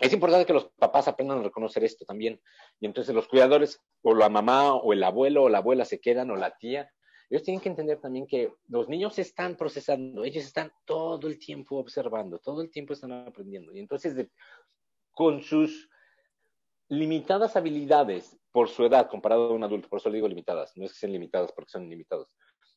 es 0.00 0.12
importante 0.12 0.46
que 0.46 0.52
los 0.52 0.68
papás 0.78 1.06
aprendan 1.08 1.38
a 1.38 1.42
reconocer 1.42 1.84
esto 1.84 2.04
también. 2.04 2.40
Y 2.80 2.86
entonces 2.86 3.14
los 3.14 3.28
cuidadores, 3.28 3.78
o 4.02 4.14
la 4.14 4.28
mamá, 4.28 4.74
o 4.74 4.92
el 4.92 5.02
abuelo, 5.02 5.44
o 5.44 5.48
la 5.48 5.58
abuela 5.58 5.84
se 5.84 6.00
quedan, 6.00 6.30
o 6.30 6.36
la 6.36 6.56
tía, 6.56 6.90
ellos 7.32 7.44
tienen 7.44 7.62
que 7.62 7.70
entender 7.70 7.98
también 7.98 8.26
que 8.26 8.52
los 8.68 8.90
niños 8.90 9.18
están 9.18 9.56
procesando, 9.56 10.22
ellos 10.22 10.44
están 10.44 10.70
todo 10.84 11.28
el 11.28 11.38
tiempo 11.38 11.78
observando, 11.78 12.38
todo 12.38 12.60
el 12.60 12.70
tiempo 12.70 12.92
están 12.92 13.12
aprendiendo. 13.12 13.74
Y 13.74 13.78
entonces, 13.78 14.28
con 15.12 15.40
sus 15.40 15.88
limitadas 16.88 17.56
habilidades 17.56 18.38
por 18.50 18.68
su 18.68 18.84
edad 18.84 19.08
comparado 19.08 19.44
a 19.44 19.54
un 19.54 19.64
adulto, 19.64 19.88
por 19.88 19.98
eso 19.98 20.10
le 20.10 20.16
digo 20.16 20.28
limitadas, 20.28 20.76
no 20.76 20.84
es 20.84 20.92
que 20.92 20.98
sean 20.98 21.12
limitadas 21.12 21.52
porque 21.52 21.70
son 21.70 21.88
limitados, 21.88 22.28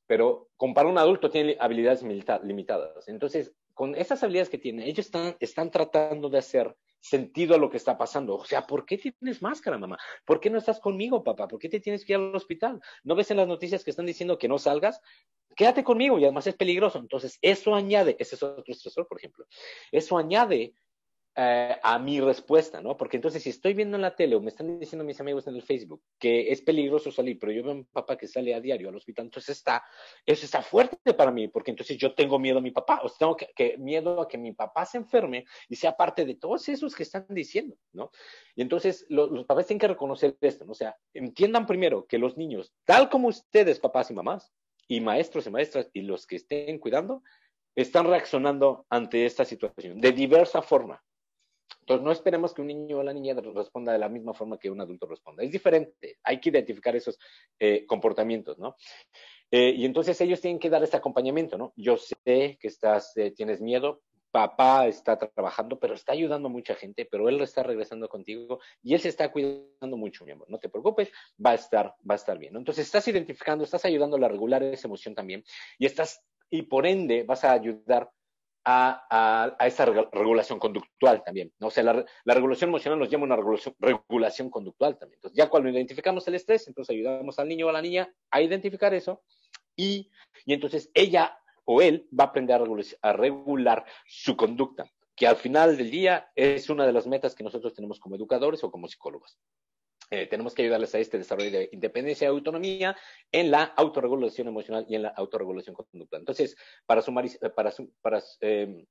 pero 0.07 0.47
comparado 0.55 0.89
a 0.89 0.93
un 0.93 0.99
adulto 0.99 1.29
tiene 1.29 1.57
habilidades 1.59 2.01
limitadas. 2.43 3.09
Entonces, 3.09 3.53
con 3.75 3.93
esas 3.93 4.23
habilidades 4.23 4.49
que 4.49 4.57
tiene, 4.57 4.87
ellos 4.87 5.05
están, 5.05 5.35
están 5.39 5.69
tratando 5.69 6.29
de 6.29 6.39
hacer 6.39 6.75
sentido 6.99 7.53
a 7.53 7.59
lo 7.59 7.69
que 7.69 7.77
está 7.77 7.97
pasando. 7.97 8.35
O 8.35 8.45
sea, 8.45 8.65
¿por 8.65 8.85
qué 8.85 8.97
tienes 8.97 9.41
máscara, 9.41 9.77
mamá? 9.77 9.97
¿Por 10.25 10.39
qué 10.39 10.49
no 10.49 10.57
estás 10.57 10.79
conmigo, 10.79 11.23
papá? 11.23 11.47
¿Por 11.47 11.59
qué 11.59 11.69
te 11.69 11.79
tienes 11.79 12.03
que 12.03 12.13
ir 12.13 12.19
al 12.19 12.33
hospital? 12.33 12.81
¿No 13.03 13.13
ves 13.15 13.29
en 13.29 13.37
las 13.37 13.47
noticias 13.47 13.83
que 13.83 13.91
están 13.91 14.07
diciendo 14.07 14.39
que 14.39 14.47
no 14.47 14.57
salgas? 14.57 15.01
Quédate 15.55 15.83
conmigo 15.83 16.17
y 16.17 16.23
además 16.23 16.47
es 16.47 16.55
peligroso. 16.55 16.97
Entonces, 16.97 17.37
eso 17.41 17.75
añade, 17.75 18.15
ese 18.17 18.35
es 18.35 18.43
otro 18.43 18.63
estresor, 18.73 19.07
por 19.07 19.19
ejemplo, 19.19 19.45
eso 19.91 20.17
añade 20.17 20.73
eh, 21.37 21.75
a 21.83 21.99
mi 21.99 22.21
respuesta, 22.21 22.81
¿no? 22.81 22.95
Porque 22.95 23.17
entonces 23.17 23.43
si 23.43 23.49
estoy 23.49 23.73
viendo 23.73 23.97
en 23.97 24.01
la 24.01 24.15
tele 24.15 24.37
o 24.37 24.41
me 24.41 24.47
están 24.47 24.79
diciendo 24.79 25.03
mis 25.03 25.19
amigos 25.19 25.45
en 25.47 25.55
el 25.55 25.63
Facebook 25.63 26.01
que 26.17 26.49
es 26.49 26.61
peligroso 26.61 27.11
salir, 27.11 27.37
pero 27.37 27.51
yo 27.51 27.61
veo 27.61 27.73
a 27.73 27.75
mi 27.75 27.83
papá 27.83 28.17
que 28.17 28.25
sale 28.25 28.55
a 28.55 28.61
diario 28.61 28.87
al 28.87 28.95
hospital, 28.95 29.25
entonces 29.25 29.57
está, 29.57 29.83
eso 30.25 30.45
está 30.45 30.61
fuerte 30.61 31.13
para 31.13 31.31
mí, 31.31 31.49
porque 31.49 31.71
entonces 31.71 31.97
yo 31.97 32.15
tengo 32.15 32.39
miedo 32.39 32.59
a 32.59 32.61
mi 32.61 32.71
papá, 32.71 33.01
o 33.03 33.09
sea, 33.09 33.17
tengo 33.19 33.35
que, 33.35 33.77
miedo 33.77 34.21
a 34.21 34.27
que 34.29 34.37
mi 34.37 34.53
papá 34.53 34.85
se 34.85 34.97
enferme 34.97 35.45
y 35.67 35.75
sea 35.75 35.97
parte 35.97 36.25
de 36.25 36.35
todos 36.35 36.69
esos 36.69 36.95
que 36.95 37.03
están 37.03 37.25
diciendo, 37.29 37.75
¿no? 37.91 38.11
Y 38.55 38.61
entonces 38.61 39.05
los, 39.09 39.29
los 39.29 39.45
papás 39.45 39.67
tienen 39.67 39.79
que 39.79 39.89
reconocer 39.89 40.37
esto, 40.39 40.63
¿no? 40.63 40.71
O 40.71 40.75
sea, 40.75 40.95
entiendan 41.13 41.65
primero 41.65 42.07
que 42.07 42.17
los 42.17 42.37
niños, 42.37 42.73
tal 42.85 43.09
como 43.09 43.27
ustedes, 43.27 43.79
papás 43.79 44.09
y 44.09 44.13
mamás, 44.13 44.53
y 44.87 45.01
maestros 45.01 45.47
y 45.47 45.49
maestras, 45.49 45.89
y 45.91 46.01
los 46.01 46.27
que 46.27 46.37
estén 46.37 46.79
cuidando, 46.79 47.23
están 47.75 48.07
reaccionando 48.07 48.85
ante 48.89 49.25
esta 49.25 49.43
situación 49.43 49.99
de 49.99 50.13
diversa 50.13 50.61
forma. 50.61 51.03
Entonces, 51.81 52.03
no 52.03 52.11
esperemos 52.11 52.53
que 52.53 52.61
un 52.61 52.67
niño 52.67 52.97
o 52.97 53.03
la 53.03 53.13
niña 53.13 53.35
responda 53.35 53.93
de 53.93 53.99
la 53.99 54.09
misma 54.09 54.33
forma 54.33 54.57
que 54.57 54.71
un 54.71 54.81
adulto 54.81 55.05
responda. 55.05 55.43
Es 55.43 55.51
diferente. 55.51 56.17
Hay 56.23 56.39
que 56.39 56.49
identificar 56.49 56.95
esos 56.95 57.19
eh, 57.59 57.85
comportamientos, 57.85 58.57
¿no? 58.57 58.75
Eh, 59.51 59.69
y 59.69 59.85
entonces 59.85 60.19
ellos 60.21 60.41
tienen 60.41 60.59
que 60.59 60.69
dar 60.69 60.83
este 60.83 60.97
acompañamiento, 60.97 61.57
¿no? 61.57 61.73
Yo 61.75 61.97
sé 61.97 62.57
que 62.59 62.67
estás, 62.67 63.15
eh, 63.17 63.31
tienes 63.31 63.61
miedo, 63.61 64.01
papá 64.35 64.87
está 64.87 65.15
trabajando, 65.17 65.79
pero 65.79 65.93
está 65.93 66.11
ayudando 66.11 66.49
a 66.49 66.51
mucha 66.51 66.75
gente, 66.75 67.07
pero 67.09 67.29
él 67.29 67.39
está 67.41 67.63
regresando 67.63 68.09
contigo 68.09 68.59
y 68.83 68.93
él 68.93 68.99
se 68.99 69.07
está 69.07 69.31
cuidando 69.31 69.95
mucho, 69.95 70.25
mi 70.25 70.33
amor. 70.33 70.49
No 70.49 70.57
te 70.59 70.67
preocupes, 70.67 71.09
va 71.43 71.51
a 71.51 71.55
estar, 71.55 71.95
va 72.09 72.15
a 72.15 72.17
estar 72.17 72.37
bien. 72.37 72.53
Entonces 72.57 72.85
estás 72.85 73.07
identificando, 73.07 73.63
estás 73.63 73.85
ayudando 73.85 74.17
a 74.17 74.27
regular 74.27 74.61
esa 74.63 74.89
emoción 74.89 75.15
también 75.15 75.45
y 75.77 75.85
estás, 75.85 76.21
y 76.49 76.63
por 76.63 76.85
ende 76.85 77.23
vas 77.23 77.45
a 77.45 77.53
ayudar 77.53 78.09
a, 78.65 79.55
esa 79.61 79.85
regulación 79.85 80.59
conductual 80.59 81.23
también. 81.23 81.53
¿no? 81.59 81.67
O 81.67 81.71
sea, 81.71 81.83
la, 81.83 82.05
regulación 82.25 82.69
emocional 82.69 82.99
nos 82.99 83.09
llama 83.09 83.25
una 83.25 83.35
regulación, 83.35 83.75
regulación 83.79 84.49
conductual 84.49 84.97
también. 84.97 85.17
Entonces, 85.17 85.37
ya 85.37 85.49
cuando 85.49 85.69
identificamos 85.69 86.27
el 86.27 86.35
estrés, 86.35 86.67
entonces 86.67 86.93
ayudamos 86.95 87.37
al 87.39 87.47
niño 87.47 87.67
o 87.67 87.69
a 87.69 87.73
la 87.73 87.81
niña 87.81 88.11
a 88.31 88.41
identificar 88.41 88.93
eso 88.93 89.21
y, 89.75 90.09
y 90.45 90.53
entonces 90.53 90.89
ella 90.93 91.37
o 91.65 91.81
él 91.81 92.07
va 92.17 92.25
a 92.25 92.27
aprender 92.27 92.61
a 93.01 93.13
regular, 93.13 93.85
su 94.07 94.37
conducta, 94.37 94.85
que 95.15 95.27
al 95.27 95.35
final 95.35 95.77
del 95.77 95.89
día 95.89 96.29
es 96.35 96.69
una 96.69 96.85
de 96.85 96.93
las 96.93 97.07
metas 97.07 97.33
que 97.33 97.43
nosotros 97.43 97.73
tenemos 97.73 97.99
como 97.99 98.15
educadores 98.15 98.63
o 98.63 98.71
como 98.71 98.87
psicólogos. 98.87 99.37
Eh, 100.11 100.27
tenemos 100.27 100.53
que 100.53 100.61
ayudarles 100.61 100.93
a 100.93 100.99
este 100.99 101.17
desarrollo 101.17 101.51
de 101.51 101.69
independencia 101.71 102.25
y 102.25 102.29
autonomía 102.29 102.95
en 103.31 103.51
la 103.51 103.63
autorregulación 103.63 104.47
emocional 104.47 104.85
y 104.87 104.95
en 104.95 105.03
la 105.03 105.09
autorregulación 105.09 105.75
conductual. 105.75 106.21
Entonces, 106.21 106.55
para 106.85 107.01
sumar, 107.01 107.25
eh, 108.41 108.85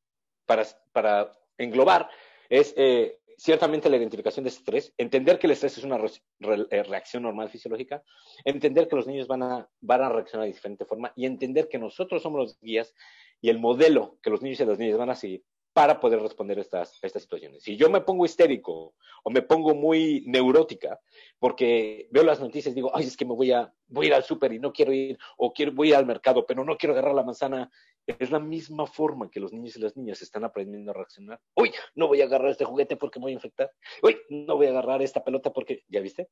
para, 0.47 0.67
para 0.93 1.33
englobar, 1.57 2.11
es 2.49 2.75
eh, 2.77 3.21
ciertamente 3.37 3.89
la 3.89 3.97
identificación 3.97 4.45
de 4.45 4.51
estrés, 4.51 4.93
entender 4.99 5.39
que 5.39 5.47
el 5.47 5.53
estrés 5.53 5.79
es 5.79 5.85
una 5.85 5.99
reacción 6.39 7.23
normal 7.23 7.49
fisiológica, 7.49 8.03
entender 8.45 8.89
que 8.89 8.97
los 8.97 9.07
niños 9.07 9.27
van 9.27 9.43
a, 9.43 9.69
van 9.81 10.03
a 10.03 10.09
reaccionar 10.09 10.47
de 10.47 10.53
diferente 10.53 10.85
forma 10.85 11.13
y 11.17 11.27
entender 11.27 11.69
que 11.69 11.79
nosotros 11.79 12.23
somos 12.23 12.41
los 12.41 12.61
guías 12.61 12.95
y 13.41 13.51
el 13.51 13.59
modelo 13.59 14.19
que 14.23 14.31
los 14.31 14.43
niños 14.43 14.61
y 14.61 14.65
las 14.65 14.79
niñas 14.79 14.99
van 14.99 15.11
a 15.11 15.15
seguir 15.15 15.45
para 15.75 15.99
poder 15.99 16.23
responder 16.23 16.57
a 16.59 16.61
estas, 16.61 16.99
estas 17.03 17.23
situaciones. 17.23 17.65
Si 17.65 17.77
yo 17.77 17.91
me 17.91 18.01
pongo 18.01 18.25
histérico 18.25 18.95
o 19.25 19.31
me 19.31 19.43
pongo 19.43 19.75
muy 19.75 20.23
neurótica 20.25 21.01
porque 21.41 22.09
veo 22.13 22.23
las 22.23 22.41
noticias 22.41 22.73
y 22.73 22.77
digo, 22.77 22.93
ay, 22.95 23.07
es 23.07 23.17
que 23.17 23.25
me 23.25 23.35
voy 23.35 23.51
a, 23.51 23.75
voy 23.89 24.07
ir 24.07 24.15
al 24.15 24.23
súper 24.23 24.53
y 24.53 24.61
no 24.61 24.73
quiero 24.73 24.93
ir, 24.93 25.19
o 25.37 25.53
quiero, 25.53 25.73
voy 25.73 25.89
ir 25.89 25.97
al 25.97 26.07
mercado, 26.07 26.47
pero 26.47 26.65
no 26.65 26.77
quiero 26.77 26.93
agarrar 26.93 27.13
la 27.13 27.25
manzana, 27.25 27.73
es 28.07 28.31
la 28.31 28.39
misma 28.39 28.87
forma 28.87 29.29
que 29.29 29.41
los 29.41 29.53
niños 29.53 29.77
y 29.77 29.81
las 29.81 29.97
niñas 29.97 30.23
están 30.23 30.45
aprendiendo 30.45 30.93
a 30.93 30.95
reaccionar. 30.95 31.41
Uy, 31.57 31.73
no 31.97 32.07
voy 32.07 32.21
a 32.21 32.27
agarrar 32.27 32.53
este 32.53 32.65
juguete 32.65 32.97
porque 32.97 33.19
me 33.19 33.25
voy 33.25 33.33
a 33.33 33.35
infectar. 33.35 33.73
Uy, 34.01 34.17
no 34.31 34.57
voy 34.57 34.69
a 34.69 34.71
agarrar 34.71 35.03
esta 35.03 35.25
pelota 35.25 35.53
porque, 35.53 35.83
¿ya 35.89 36.01
viste? 36.01 36.29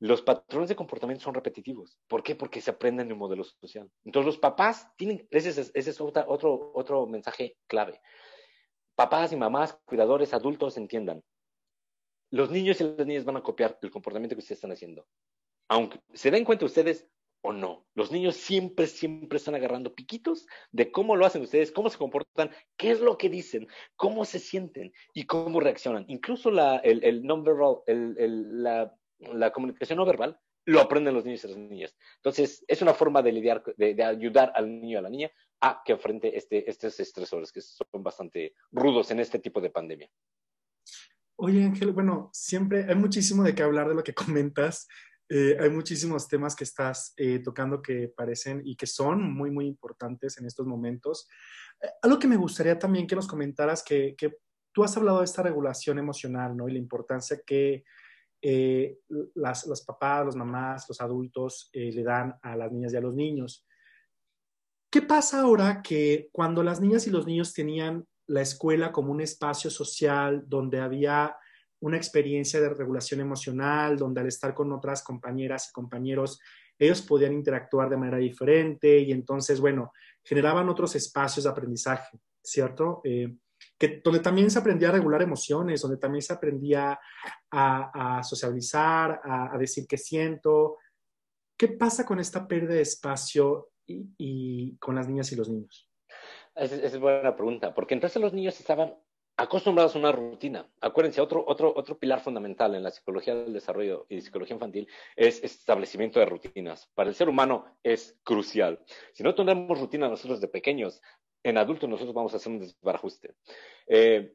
Los 0.00 0.22
patrones 0.22 0.68
de 0.68 0.76
comportamiento 0.76 1.22
son 1.22 1.34
repetitivos. 1.34 2.00
¿Por 2.08 2.24
qué? 2.24 2.34
Porque 2.34 2.60
se 2.60 2.72
aprenden 2.72 3.06
en 3.06 3.12
un 3.12 3.20
modelo 3.20 3.44
social. 3.44 3.88
Entonces 4.04 4.26
los 4.26 4.38
papás 4.38 4.88
tienen, 4.96 5.26
ese 5.30 5.50
es, 5.50 5.70
ese 5.72 5.90
es 5.90 6.00
otro, 6.00 6.72
otro 6.74 7.06
mensaje 7.06 7.56
clave 7.68 8.00
papás 8.96 9.32
y 9.32 9.36
mamás, 9.36 9.78
cuidadores, 9.84 10.34
adultos 10.34 10.76
entiendan. 10.76 11.22
Los 12.30 12.50
niños 12.50 12.80
y 12.80 12.84
las 12.84 13.06
niñas 13.06 13.24
van 13.24 13.36
a 13.36 13.42
copiar 13.42 13.78
el 13.82 13.90
comportamiento 13.90 14.34
que 14.34 14.40
ustedes 14.40 14.58
están 14.58 14.72
haciendo. 14.72 15.06
Aunque 15.68 16.00
se 16.12 16.30
den 16.30 16.44
cuenta 16.44 16.64
ustedes 16.64 17.08
o 17.42 17.52
no. 17.52 17.86
Los 17.94 18.10
niños 18.10 18.36
siempre, 18.36 18.86
siempre 18.88 19.36
están 19.36 19.54
agarrando 19.54 19.94
piquitos 19.94 20.46
de 20.72 20.90
cómo 20.90 21.14
lo 21.14 21.26
hacen 21.26 21.42
ustedes, 21.42 21.70
cómo 21.70 21.90
se 21.90 21.98
comportan, 21.98 22.50
qué 22.76 22.90
es 22.90 23.00
lo 23.00 23.16
que 23.16 23.28
dicen, 23.28 23.68
cómo 23.94 24.24
se 24.24 24.40
sienten 24.40 24.92
y 25.14 25.26
cómo 25.26 25.60
reaccionan. 25.60 26.04
Incluso 26.08 26.50
la, 26.50 26.78
el, 26.78 27.04
el 27.04 27.22
la 29.18 29.52
comunicación 29.52 29.98
no 29.98 30.04
verbal, 30.04 30.38
lo 30.64 30.80
aprenden 30.80 31.14
los 31.14 31.24
niños 31.24 31.44
y 31.44 31.48
las 31.48 31.56
niñas. 31.56 31.96
Entonces, 32.16 32.64
es 32.66 32.82
una 32.82 32.92
forma 32.92 33.22
de 33.22 33.32
lidiar, 33.32 33.62
de, 33.76 33.94
de 33.94 34.02
ayudar 34.02 34.52
al 34.54 34.68
niño 34.68 34.94
y 34.94 34.96
a 34.96 35.02
la 35.02 35.10
niña 35.10 35.30
a 35.60 35.82
que 35.84 35.92
enfrente 35.92 36.36
este, 36.36 36.68
estos 36.70 36.98
estresores 37.00 37.50
que 37.50 37.60
son 37.60 37.86
bastante 38.02 38.54
rudos 38.70 39.10
en 39.10 39.20
este 39.20 39.38
tipo 39.38 39.60
de 39.60 39.70
pandemia. 39.70 40.10
Oye, 41.38 41.64
Ángel, 41.64 41.92
bueno, 41.92 42.30
siempre 42.32 42.86
hay 42.88 42.94
muchísimo 42.94 43.42
de 43.42 43.54
qué 43.54 43.62
hablar 43.62 43.88
de 43.88 43.94
lo 43.94 44.02
que 44.02 44.14
comentas. 44.14 44.88
Eh, 45.28 45.56
hay 45.58 45.70
muchísimos 45.70 46.28
temas 46.28 46.54
que 46.54 46.64
estás 46.64 47.12
eh, 47.16 47.40
tocando 47.40 47.82
que 47.82 48.08
parecen 48.08 48.62
y 48.64 48.76
que 48.76 48.86
son 48.86 49.34
muy, 49.34 49.50
muy 49.50 49.66
importantes 49.66 50.38
en 50.38 50.46
estos 50.46 50.66
momentos. 50.66 51.28
Eh, 51.82 51.88
algo 52.02 52.18
que 52.18 52.28
me 52.28 52.36
gustaría 52.36 52.78
también 52.78 53.06
que 53.06 53.16
nos 53.16 53.26
comentaras, 53.26 53.82
que, 53.82 54.14
que, 54.16 54.38
tú 54.72 54.84
has 54.84 54.94
hablado 54.96 55.20
de 55.20 55.24
esta 55.24 55.42
regulación 55.42 55.98
emocional, 55.98 56.54
¿no? 56.54 56.68
Y 56.68 56.72
la 56.72 56.78
importancia 56.78 57.40
que 57.46 57.84
las, 59.34 59.66
los 59.66 59.80
papás, 59.80 60.26
las 60.26 60.36
mamás, 60.36 60.84
los 60.86 61.00
adultos 61.00 61.70
le 61.72 62.02
dan 62.02 62.38
a 62.42 62.54
las 62.56 62.70
niñas 62.70 62.92
y 62.92 62.96
a 62.96 63.00
los 63.00 63.14
niños. 63.14 63.66
¿Qué 64.90 65.02
pasa 65.02 65.40
ahora 65.40 65.82
que 65.82 66.28
cuando 66.32 66.62
las 66.62 66.80
niñas 66.80 67.06
y 67.06 67.10
los 67.10 67.26
niños 67.26 67.52
tenían 67.52 68.06
la 68.28 68.40
escuela 68.40 68.92
como 68.92 69.12
un 69.12 69.20
espacio 69.20 69.70
social 69.70 70.44
donde 70.46 70.80
había 70.80 71.36
una 71.80 71.96
experiencia 71.96 72.60
de 72.60 72.70
regulación 72.70 73.20
emocional, 73.20 73.96
donde 73.96 74.20
al 74.20 74.28
estar 74.28 74.54
con 74.54 74.72
otras 74.72 75.02
compañeras 75.02 75.68
y 75.68 75.72
compañeros, 75.72 76.40
ellos 76.78 77.02
podían 77.02 77.32
interactuar 77.32 77.88
de 77.88 77.96
manera 77.96 78.18
diferente 78.18 78.98
y 78.98 79.12
entonces, 79.12 79.60
bueno, 79.60 79.92
generaban 80.24 80.68
otros 80.68 80.94
espacios 80.94 81.44
de 81.44 81.50
aprendizaje, 81.50 82.18
¿cierto? 82.42 83.00
Eh, 83.04 83.36
que, 83.78 84.00
donde 84.02 84.20
también 84.20 84.50
se 84.50 84.58
aprendía 84.58 84.88
a 84.88 84.92
regular 84.92 85.22
emociones, 85.22 85.80
donde 85.82 85.96
también 85.96 86.22
se 86.22 86.32
aprendía 86.32 86.98
a, 87.50 88.22
socializar, 88.22 89.20
a, 89.24 89.54
a 89.54 89.58
decir 89.58 89.86
qué 89.86 89.96
siento. 89.96 90.78
¿Qué 91.56 91.68
pasa 91.68 92.04
con 92.04 92.20
esta 92.20 92.46
pérdida 92.46 92.74
de 92.74 92.82
espacio 92.82 93.70
y, 93.86 94.76
con 94.78 94.94
las 94.94 95.08
niñas 95.08 95.32
y 95.32 95.36
los 95.36 95.48
niños? 95.48 95.88
Esa 96.54 96.76
es 96.76 96.98
buena 96.98 97.36
pregunta, 97.36 97.74
porque 97.74 97.94
entonces 97.94 98.20
los 98.20 98.32
niños 98.32 98.58
estaban 98.58 98.94
acostumbrados 99.36 99.94
a 99.94 99.98
una 99.98 100.12
rutina. 100.12 100.66
Acuérdense, 100.80 101.20
otro, 101.20 101.44
otro, 101.46 101.72
otro 101.76 101.98
pilar 101.98 102.20
fundamental 102.20 102.74
en 102.74 102.82
la 102.82 102.90
psicología 102.90 103.34
del 103.34 103.52
desarrollo 103.52 104.06
y 104.08 104.22
psicología 104.22 104.54
infantil 104.54 104.88
es 105.14 105.42
establecimiento 105.44 106.18
de 106.18 106.26
rutinas. 106.26 106.90
Para 106.94 107.10
el 107.10 107.14
ser 107.14 107.28
humano 107.28 107.66
es 107.82 108.18
crucial. 108.22 108.80
Si 109.12 109.22
no 109.22 109.34
tenemos 109.34 109.78
rutina 109.78 110.08
nosotros 110.08 110.40
de 110.40 110.48
pequeños, 110.48 111.02
en 111.42 111.58
adultos 111.58 111.88
nosotros 111.88 112.14
vamos 112.14 112.32
a 112.32 112.38
hacer 112.38 112.52
un 112.52 112.60
desbarajuste. 112.60 113.34
Eh, 113.86 114.34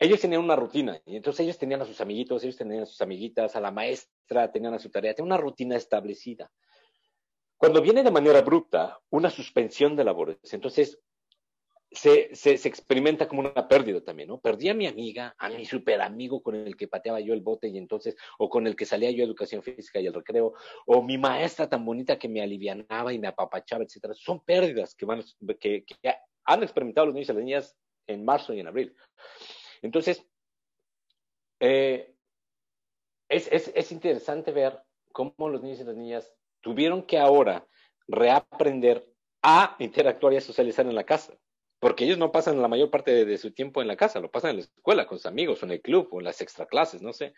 ellos 0.00 0.20
tenían 0.20 0.42
una 0.42 0.56
rutina, 0.56 0.98
y 1.04 1.16
entonces 1.16 1.40
ellos 1.44 1.58
tenían 1.58 1.82
a 1.82 1.84
sus 1.84 2.00
amiguitos, 2.00 2.42
ellos 2.42 2.56
tenían 2.56 2.84
a 2.84 2.86
sus 2.86 3.02
amiguitas, 3.02 3.54
a 3.54 3.60
la 3.60 3.70
maestra, 3.70 4.50
tenían 4.50 4.72
a 4.72 4.78
su 4.78 4.90
tarea, 4.90 5.14
tenían 5.14 5.32
una 5.32 5.40
rutina 5.40 5.76
establecida. 5.76 6.50
Cuando 7.60 7.82
viene 7.82 8.02
de 8.02 8.10
manera 8.10 8.38
abrupta 8.38 8.98
una 9.10 9.28
suspensión 9.28 9.94
de 9.94 10.02
labores, 10.02 10.38
entonces 10.54 10.98
se, 11.90 12.34
se, 12.34 12.54
experimenta 12.54 13.28
como 13.28 13.40
una 13.40 13.68
pérdida 13.68 14.00
también, 14.00 14.30
¿no? 14.30 14.40
Perdí 14.40 14.70
a 14.70 14.74
mi 14.74 14.86
amiga, 14.86 15.34
a 15.36 15.50
mi 15.50 15.66
super 15.66 16.00
amigo 16.00 16.42
con 16.42 16.54
el 16.54 16.74
que 16.74 16.88
pateaba 16.88 17.20
yo 17.20 17.34
el 17.34 17.42
bote 17.42 17.68
y 17.68 17.76
entonces, 17.76 18.16
o 18.38 18.48
con 18.48 18.66
el 18.66 18.76
que 18.76 18.86
salía 18.86 19.10
yo 19.10 19.22
a 19.22 19.26
educación 19.26 19.62
física 19.62 20.00
y 20.00 20.06
el 20.06 20.14
recreo, 20.14 20.54
o 20.86 21.02
mi 21.02 21.18
maestra 21.18 21.68
tan 21.68 21.84
bonita 21.84 22.18
que 22.18 22.30
me 22.30 22.40
alivianaba 22.40 23.12
y 23.12 23.18
me 23.18 23.28
apapachaba, 23.28 23.84
etcétera. 23.84 24.14
Son 24.14 24.40
pérdidas 24.40 24.94
que, 24.94 25.04
van, 25.04 25.22
que, 25.60 25.84
han 26.44 26.62
experimentado 26.62 27.08
los 27.08 27.14
niños 27.14 27.28
y 27.28 27.32
las 27.34 27.44
niñas 27.44 27.76
en 28.06 28.24
marzo 28.24 28.54
y 28.54 28.60
en 28.60 28.68
abril. 28.68 28.96
Entonces, 29.82 30.26
eh, 31.60 32.14
es, 33.28 33.52
es, 33.52 33.70
es 33.74 33.92
interesante 33.92 34.50
ver 34.50 34.80
cómo 35.12 35.50
los 35.50 35.62
niños 35.62 35.80
y 35.80 35.84
las 35.84 35.96
niñas 35.96 36.32
tuvieron 36.60 37.02
que 37.02 37.18
ahora 37.18 37.66
reaprender 38.08 39.06
a 39.42 39.76
interactuar 39.78 40.32
y 40.32 40.36
a 40.36 40.40
socializar 40.40 40.86
en 40.86 40.94
la 40.94 41.04
casa. 41.04 41.34
porque 41.82 42.04
ellos 42.04 42.18
no 42.18 42.30
pasan 42.30 42.60
la 42.60 42.68
mayor 42.68 42.90
parte 42.90 43.24
de, 43.24 43.38
su 43.38 43.52
tiempo 43.52 43.80
en 43.80 43.88
la 43.88 43.96
casa, 43.96 44.20
lo 44.20 44.30
pasan 44.30 44.50
en 44.50 44.56
la 44.56 44.62
escuela, 44.64 45.06
con 45.06 45.16
sus 45.16 45.24
amigos, 45.24 45.62
o 45.62 45.66
en 45.66 45.72
el 45.72 45.80
club, 45.80 46.08
o 46.10 46.18
en 46.18 46.26
las 46.26 46.42
extraclases, 46.42 47.00
no 47.00 47.14
sé. 47.14 47.32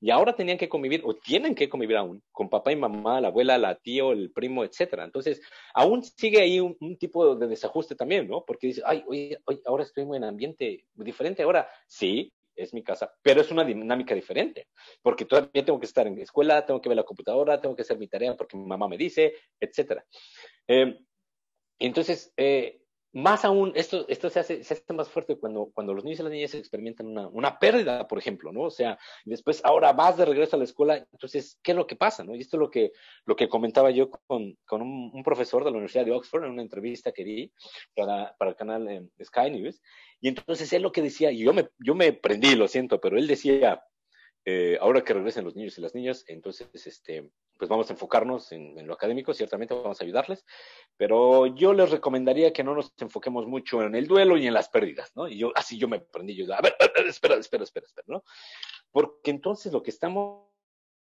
Y 0.00 0.10
ahora 0.10 0.34
tenían 0.34 0.58
que 0.58 0.68
convivir, 0.68 1.02
o 1.04 1.14
tienen 1.14 1.54
que 1.54 1.68
convivir 1.68 1.96
aún, 1.96 2.20
con 2.32 2.50
papá 2.50 2.72
y 2.72 2.76
mamá, 2.76 3.20
la 3.20 3.28
abuela, 3.28 3.56
la 3.58 3.76
tío, 3.76 4.10
el 4.10 4.32
primo, 4.32 4.64
etcétera. 4.64 5.04
Entonces, 5.04 5.40
aún 5.72 6.02
sigue 6.02 6.40
ahí 6.40 6.58
un, 6.58 6.98
tipo 6.98 7.36
de 7.36 7.46
desajuste 7.46 7.94
también, 7.94 8.26
¿no? 8.26 8.44
Porque 8.44 8.66
dice, 8.66 8.82
ay, 8.84 9.04
oye, 9.06 9.38
oye, 9.44 9.60
ahora 9.64 9.84
estoy 9.84 10.02
en 10.02 10.10
un 10.10 10.24
ambiente 10.24 10.84
diferente. 10.94 11.44
Ahora, 11.44 11.68
sí, 11.86 12.32
es 12.56 12.74
mi 12.74 12.82
casa, 12.82 13.12
pero 13.22 13.40
es 13.40 13.50
una 13.50 13.64
dinámica 13.64 14.14
diferente, 14.14 14.68
porque 15.02 15.24
todavía 15.24 15.64
tengo 15.64 15.78
que 15.78 15.86
estar 15.86 16.06
en 16.06 16.18
escuela, 16.18 16.64
tengo 16.64 16.80
que 16.80 16.88
ver 16.88 16.96
la 16.96 17.04
computadora, 17.04 17.60
tengo 17.60 17.76
que 17.76 17.82
hacer 17.82 17.98
mi 17.98 18.08
tarea 18.08 18.34
porque 18.36 18.56
mi 18.56 18.66
mamá 18.66 18.88
me 18.88 18.96
dice, 18.96 19.34
etcétera. 19.60 20.04
Eh, 20.66 20.98
entonces, 21.78 22.32
eh, 22.36 22.80
más 23.16 23.46
aún, 23.46 23.72
esto, 23.74 24.04
esto 24.08 24.28
se, 24.28 24.40
hace, 24.40 24.62
se 24.62 24.74
hace 24.74 24.92
más 24.92 25.08
fuerte 25.08 25.36
cuando, 25.36 25.70
cuando 25.72 25.94
los 25.94 26.04
niños 26.04 26.20
y 26.20 26.22
las 26.22 26.32
niñas 26.32 26.54
experimentan 26.54 27.06
una, 27.06 27.26
una 27.28 27.58
pérdida, 27.58 28.06
por 28.06 28.18
ejemplo, 28.18 28.52
¿no? 28.52 28.64
O 28.64 28.70
sea, 28.70 28.98
después 29.24 29.62
ahora 29.64 29.94
vas 29.94 30.18
de 30.18 30.26
regreso 30.26 30.54
a 30.54 30.58
la 30.58 30.66
escuela, 30.66 30.98
entonces, 30.98 31.58
¿qué 31.62 31.72
es 31.72 31.76
lo 31.78 31.86
que 31.86 31.96
pasa, 31.96 32.24
no? 32.24 32.34
Y 32.34 32.40
esto 32.40 32.58
es 32.58 32.60
lo 32.60 32.70
que, 32.70 32.92
lo 33.24 33.34
que 33.34 33.48
comentaba 33.48 33.90
yo 33.90 34.10
con, 34.10 34.58
con 34.66 34.82
un, 34.82 35.22
profesor 35.22 35.64
de 35.64 35.70
la 35.70 35.76
Universidad 35.78 36.04
de 36.04 36.12
Oxford 36.12 36.44
en 36.44 36.50
una 36.50 36.60
entrevista 36.60 37.10
que 37.10 37.24
di 37.24 37.52
para, 37.94 38.36
para 38.36 38.50
el 38.50 38.56
canal 38.56 38.86
eh, 38.86 39.08
Sky 39.24 39.50
News, 39.50 39.80
y 40.20 40.28
entonces 40.28 40.70
él 40.74 40.82
lo 40.82 40.92
que 40.92 41.00
decía, 41.00 41.32
y 41.32 41.38
yo 41.38 41.54
me, 41.54 41.70
yo 41.78 41.94
me 41.94 42.12
prendí, 42.12 42.54
lo 42.54 42.68
siento, 42.68 43.00
pero 43.00 43.16
él 43.16 43.26
decía, 43.26 43.82
eh, 44.48 44.78
ahora 44.80 45.02
que 45.02 45.12
regresen 45.12 45.44
los 45.44 45.56
niños 45.56 45.76
y 45.76 45.80
las 45.80 45.92
niñas, 45.92 46.24
entonces, 46.28 46.68
este, 46.86 47.32
pues 47.58 47.68
vamos 47.68 47.90
a 47.90 47.94
enfocarnos 47.94 48.52
en, 48.52 48.86
lo 48.86 48.94
académico, 48.94 49.34
ciertamente 49.34 49.74
vamos 49.74 50.00
a 50.00 50.04
ayudarles, 50.04 50.44
pero 50.96 51.46
yo 51.46 51.72
les 51.72 51.90
recomendaría 51.90 52.52
que 52.52 52.62
no 52.62 52.76
nos 52.76 52.92
enfoquemos 52.98 53.48
mucho 53.48 53.82
en 53.82 53.96
el 53.96 54.06
duelo 54.06 54.36
y 54.36 54.46
en 54.46 54.54
las 54.54 54.68
pérdidas, 54.68 55.10
¿no? 55.16 55.26
Y 55.26 55.38
yo, 55.38 55.50
así 55.56 55.78
yo 55.78 55.88
me 55.88 55.96
aprendí, 55.96 56.36
yo, 56.36 56.54
a 56.54 56.60
ver, 56.60 56.76
espera, 57.08 57.34
espera, 57.34 57.64
espera, 57.64 57.86
espera, 57.86 58.04
¿no? 58.06 58.22
Porque 58.92 59.32
entonces 59.32 59.72
lo 59.72 59.82
que 59.82 59.90
estamos, 59.90 60.48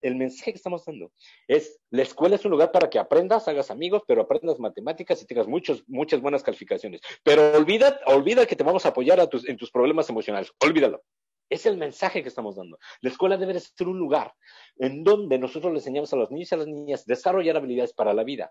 el 0.02 0.14
mensaje 0.14 0.52
que 0.52 0.58
estamos 0.58 0.84
dando 0.84 1.10
es, 1.48 1.80
la 1.90 2.02
escuela 2.02 2.36
es 2.36 2.44
un 2.44 2.52
lugar 2.52 2.70
para 2.70 2.88
que 2.88 3.00
aprendas, 3.00 3.48
hagas 3.48 3.72
amigos, 3.72 4.04
pero 4.06 4.22
aprendas 4.22 4.60
matemáticas 4.60 5.20
y 5.20 5.26
tengas 5.26 5.48
muchos, 5.48 5.82
muchas 5.88 6.20
buenas 6.20 6.44
calificaciones. 6.44 7.00
Pero 7.24 7.56
olvida, 7.56 8.00
olvida 8.06 8.46
que 8.46 8.54
te 8.54 8.62
vamos 8.62 8.86
a 8.86 8.90
apoyar 8.90 9.18
a 9.18 9.26
tus, 9.26 9.48
en 9.48 9.56
tus 9.56 9.72
problemas 9.72 10.08
emocionales, 10.08 10.52
olvídalo. 10.60 11.02
Es 11.52 11.66
el 11.66 11.76
mensaje 11.76 12.22
que 12.22 12.30
estamos 12.30 12.56
dando. 12.56 12.78
La 13.02 13.10
escuela 13.10 13.36
debe 13.36 13.60
ser 13.60 13.86
un 13.86 13.98
lugar 13.98 14.32
en 14.78 15.04
donde 15.04 15.38
nosotros 15.38 15.70
le 15.70 15.80
enseñamos 15.80 16.10
a 16.14 16.16
los 16.16 16.30
niños 16.30 16.50
y 16.50 16.54
a 16.54 16.58
las 16.58 16.66
niñas 16.66 17.04
desarrollar 17.04 17.58
habilidades 17.58 17.92
para 17.92 18.14
la 18.14 18.24
vida. 18.24 18.50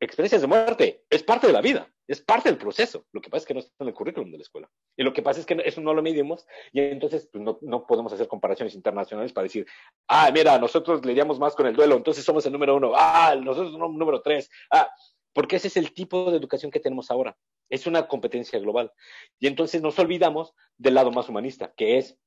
experiencias 0.00 0.40
de 0.40 0.48
muerte 0.48 1.04
es 1.10 1.22
parte 1.22 1.46
de 1.46 1.52
la 1.52 1.60
vida, 1.60 1.88
es 2.08 2.20
parte 2.20 2.48
del 2.48 2.58
proceso. 2.58 3.06
Lo 3.12 3.20
que 3.20 3.30
pasa 3.30 3.42
es 3.42 3.46
que 3.46 3.54
no 3.54 3.60
está 3.60 3.84
en 3.84 3.88
el 3.88 3.94
currículum 3.94 4.32
de 4.32 4.38
la 4.38 4.42
escuela. 4.42 4.68
Y 4.96 5.04
lo 5.04 5.12
que 5.12 5.22
pasa 5.22 5.38
es 5.38 5.46
que 5.46 5.62
eso 5.64 5.80
no 5.80 5.94
lo 5.94 6.02
medimos 6.02 6.44
y 6.72 6.80
entonces 6.80 7.28
pues, 7.32 7.44
no, 7.62 7.86
podemos 7.86 8.12
hacer 8.12 8.26
comparaciones 8.26 8.74
internacionales 8.74 9.32
para 9.32 9.44
decir, 9.44 9.64
ah, 10.08 10.28
mira, 10.34 10.58
nosotros 10.58 11.06
lidiamos 11.06 11.38
más 11.38 11.54
con 11.54 11.68
el 11.68 11.76
duelo, 11.76 11.94
entonces 11.94 12.24
somos 12.24 12.44
el 12.46 12.52
número 12.52 12.74
uno, 12.74 12.94
ah, 12.96 13.36
nosotros 13.36 13.70
somos 13.70 13.92
el 13.92 13.96
número 13.96 14.22
tres, 14.22 14.50
ah, 14.72 14.90
porque 15.32 15.54
ese 15.54 15.68
es 15.68 15.76
el 15.76 15.94
tipo 15.94 16.32
de 16.32 16.38
educación 16.38 16.72
que 16.72 16.80
tenemos 16.80 17.12
ahora. 17.12 17.36
Es 17.68 17.86
una 17.86 18.08
competencia 18.08 18.58
global. 18.58 18.92
Y 19.38 19.46
entonces 19.46 19.82
nos 19.82 19.98
olvidamos 19.98 20.54
del 20.76 20.94
lado 20.94 21.10
más 21.10 21.28
humanista, 21.28 21.72
que 21.76 21.98
es 21.98 22.18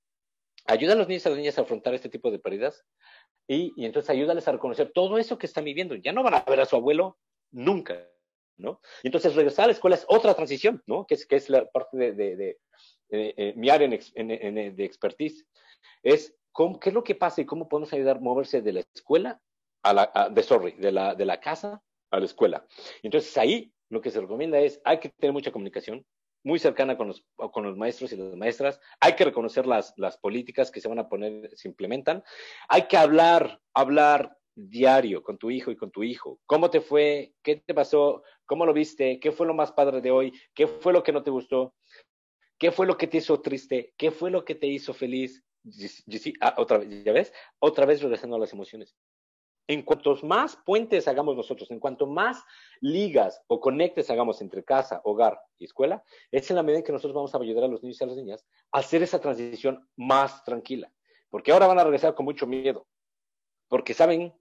ayudar 0.66 0.96
a 0.96 1.00
los 1.00 1.08
niños 1.08 1.26
y 1.26 1.28
a 1.28 1.32
las 1.32 1.40
niñas 1.40 1.58
a 1.58 1.62
afrontar 1.62 1.94
este 1.94 2.10
tipo 2.10 2.30
de 2.32 2.40
pérdidas 2.40 2.86
y, 3.48 3.74
entonces 3.84 4.10
ayúdales 4.10 4.48
a 4.48 4.54
reconocer 4.54 4.92
todo 4.94 5.18
eso 5.18 5.38
que 5.38 5.46
están 5.46 5.66
viviendo. 5.66 5.96
Ya 5.96 6.14
no 6.14 6.24
van 6.24 6.36
a 6.36 6.42
ver 6.42 6.60
a 6.60 6.66
su 6.66 6.76
abuelo 6.76 7.18
nunca, 7.52 8.08
¿no? 8.58 8.80
Y 9.04 9.08
entonces 9.08 9.36
regresar 9.36 9.66
a 9.66 9.68
la 9.68 9.74
escuela 9.74 9.96
es 9.96 10.06
otra 10.08 10.34
transición, 10.36 10.82
¿no? 10.86 11.06
Que 11.06 11.16
es, 11.16 11.26
que 11.26 11.36
es 11.36 11.50
la 11.50 11.66
parte 11.66 11.98
de, 11.98 12.14
de, 12.14 12.58
eh, 13.10 13.54
mi 13.58 13.70
área 13.70 13.88
de 13.90 14.86
expertise. 14.86 15.46
Es 16.04 16.34
cómo, 16.52 16.80
qué 16.80 16.90
es 16.90 16.96
lo 16.96 17.04
que 17.04 17.16
pasa 17.16 17.42
y 17.42 17.46
cómo 17.46 17.68
podemos 17.68 17.92
ayudar 17.94 18.18
a 18.18 18.22
moverse 18.22 18.62
de 18.62 18.74
la 18.74 18.84
escuela 18.94 19.42
a 19.84 19.94
la, 19.94 20.30
de, 20.32 20.44
sorry, 20.44 20.72
de 20.74 20.92
la, 20.92 21.16
de 21.16 21.26
la 21.26 21.40
casa 21.40 21.82
a 22.12 22.20
la 22.20 22.26
escuela. 22.26 22.66
Entonces 23.04 23.36
ahí 23.38 23.74
lo 23.92 24.02
que 24.02 24.10
se 24.10 24.22
recomienda 24.22 24.60
es, 24.60 24.82
hay 24.86 25.00
que 25.00 25.10
tener 25.10 25.34
mucha 25.34 25.52
comunicación, 25.52 26.06
muy 26.44 26.58
cercana 26.60 26.98
con 26.98 27.10
los, 27.10 27.24
con 27.36 27.64
los 27.64 27.78
maestros 27.78 28.12
y 28.14 28.16
las 28.16 28.36
maestras. 28.36 28.80
Hay 29.00 29.16
que 29.16 29.26
reconocer 29.26 29.68
las, 29.68 29.94
las 29.98 30.18
políticas 30.18 30.72
que 30.72 30.82
se 30.82 30.88
van 30.88 30.98
a 30.98 31.10
poner, 31.10 31.56
se 31.56 31.68
implementan. 31.68 32.24
Hay 32.70 32.84
que 32.88 32.98
hablar, 32.98 33.60
hablar 33.74 34.38
diario 34.56 35.22
con 35.24 35.38
tu 35.38 35.52
hijo 35.52 35.72
y 35.72 35.76
con 35.76 35.92
tu 35.92 36.04
hijo. 36.04 36.40
¿Cómo 36.46 36.70
te 36.70 36.82
fue? 36.82 37.34
¿Qué 37.44 37.58
te 37.58 37.74
pasó? 37.74 38.24
¿Cómo 38.46 38.66
lo 38.66 38.74
viste? 38.74 39.20
¿Qué 39.20 39.32
fue 39.32 39.46
lo 39.46 39.54
más 39.54 39.74
padre 39.74 40.02
de 40.02 40.12
hoy? 40.12 40.34
¿Qué 40.54 40.68
fue 40.68 40.94
lo 40.94 41.04
que 41.04 41.12
no 41.12 41.22
te 41.22 41.32
gustó? 41.32 41.76
¿Qué 42.58 42.72
fue 42.72 42.88
lo 42.88 42.98
que 42.98 43.08
te 43.08 43.18
hizo 43.18 43.42
triste? 43.42 43.94
¿Qué 43.98 44.10
fue 44.10 44.32
lo 44.32 44.46
que 44.46 44.56
te 44.56 44.68
hizo 44.68 44.94
feliz? 44.94 45.44
Ah, 46.40 46.56
otra 46.58 46.80
vez, 46.80 47.04
¿ya 47.04 47.12
ves? 47.12 47.34
Otra 47.60 47.86
vez 47.86 48.02
regresando 48.02 48.38
a 48.38 48.40
las 48.40 48.54
emociones. 48.54 48.96
En 49.68 49.84
cuantos 49.84 50.24
más 50.24 50.58
puentes 50.66 51.08
hagamos 51.08 51.36
nosotros, 51.36 51.72
en 51.72 51.80
cuanto 51.80 52.08
más 52.08 52.44
ligas 52.82 53.42
o 53.48 53.60
conectes 53.60 54.10
hagamos 54.10 54.42
entre 54.42 54.64
casa, 54.64 55.02
hogar 55.04 55.40
y 55.58 55.66
escuela, 55.66 56.04
es 56.32 56.50
en 56.50 56.58
la 56.58 56.64
medida 56.64 56.80
en 56.80 56.84
que 56.84 56.92
nosotros 56.92 57.16
vamos 57.16 57.34
a 57.34 57.38
ayudar 57.38 57.66
a 57.66 57.68
los 57.68 57.82
niños 57.82 58.02
y 58.02 58.04
a 58.04 58.08
las 58.08 58.18
niñas 58.18 58.46
a 58.72 58.80
hacer 58.80 59.04
esa 59.04 59.20
transición 59.20 59.88
más 59.96 60.44
tranquila. 60.44 60.92
Porque 61.30 61.52
ahora 61.52 61.68
van 61.68 61.80
a 61.80 61.84
regresar 61.84 62.16
con 62.16 62.26
mucho 62.26 62.46
miedo, 62.48 62.88
porque 63.70 63.94
saben 63.94 64.34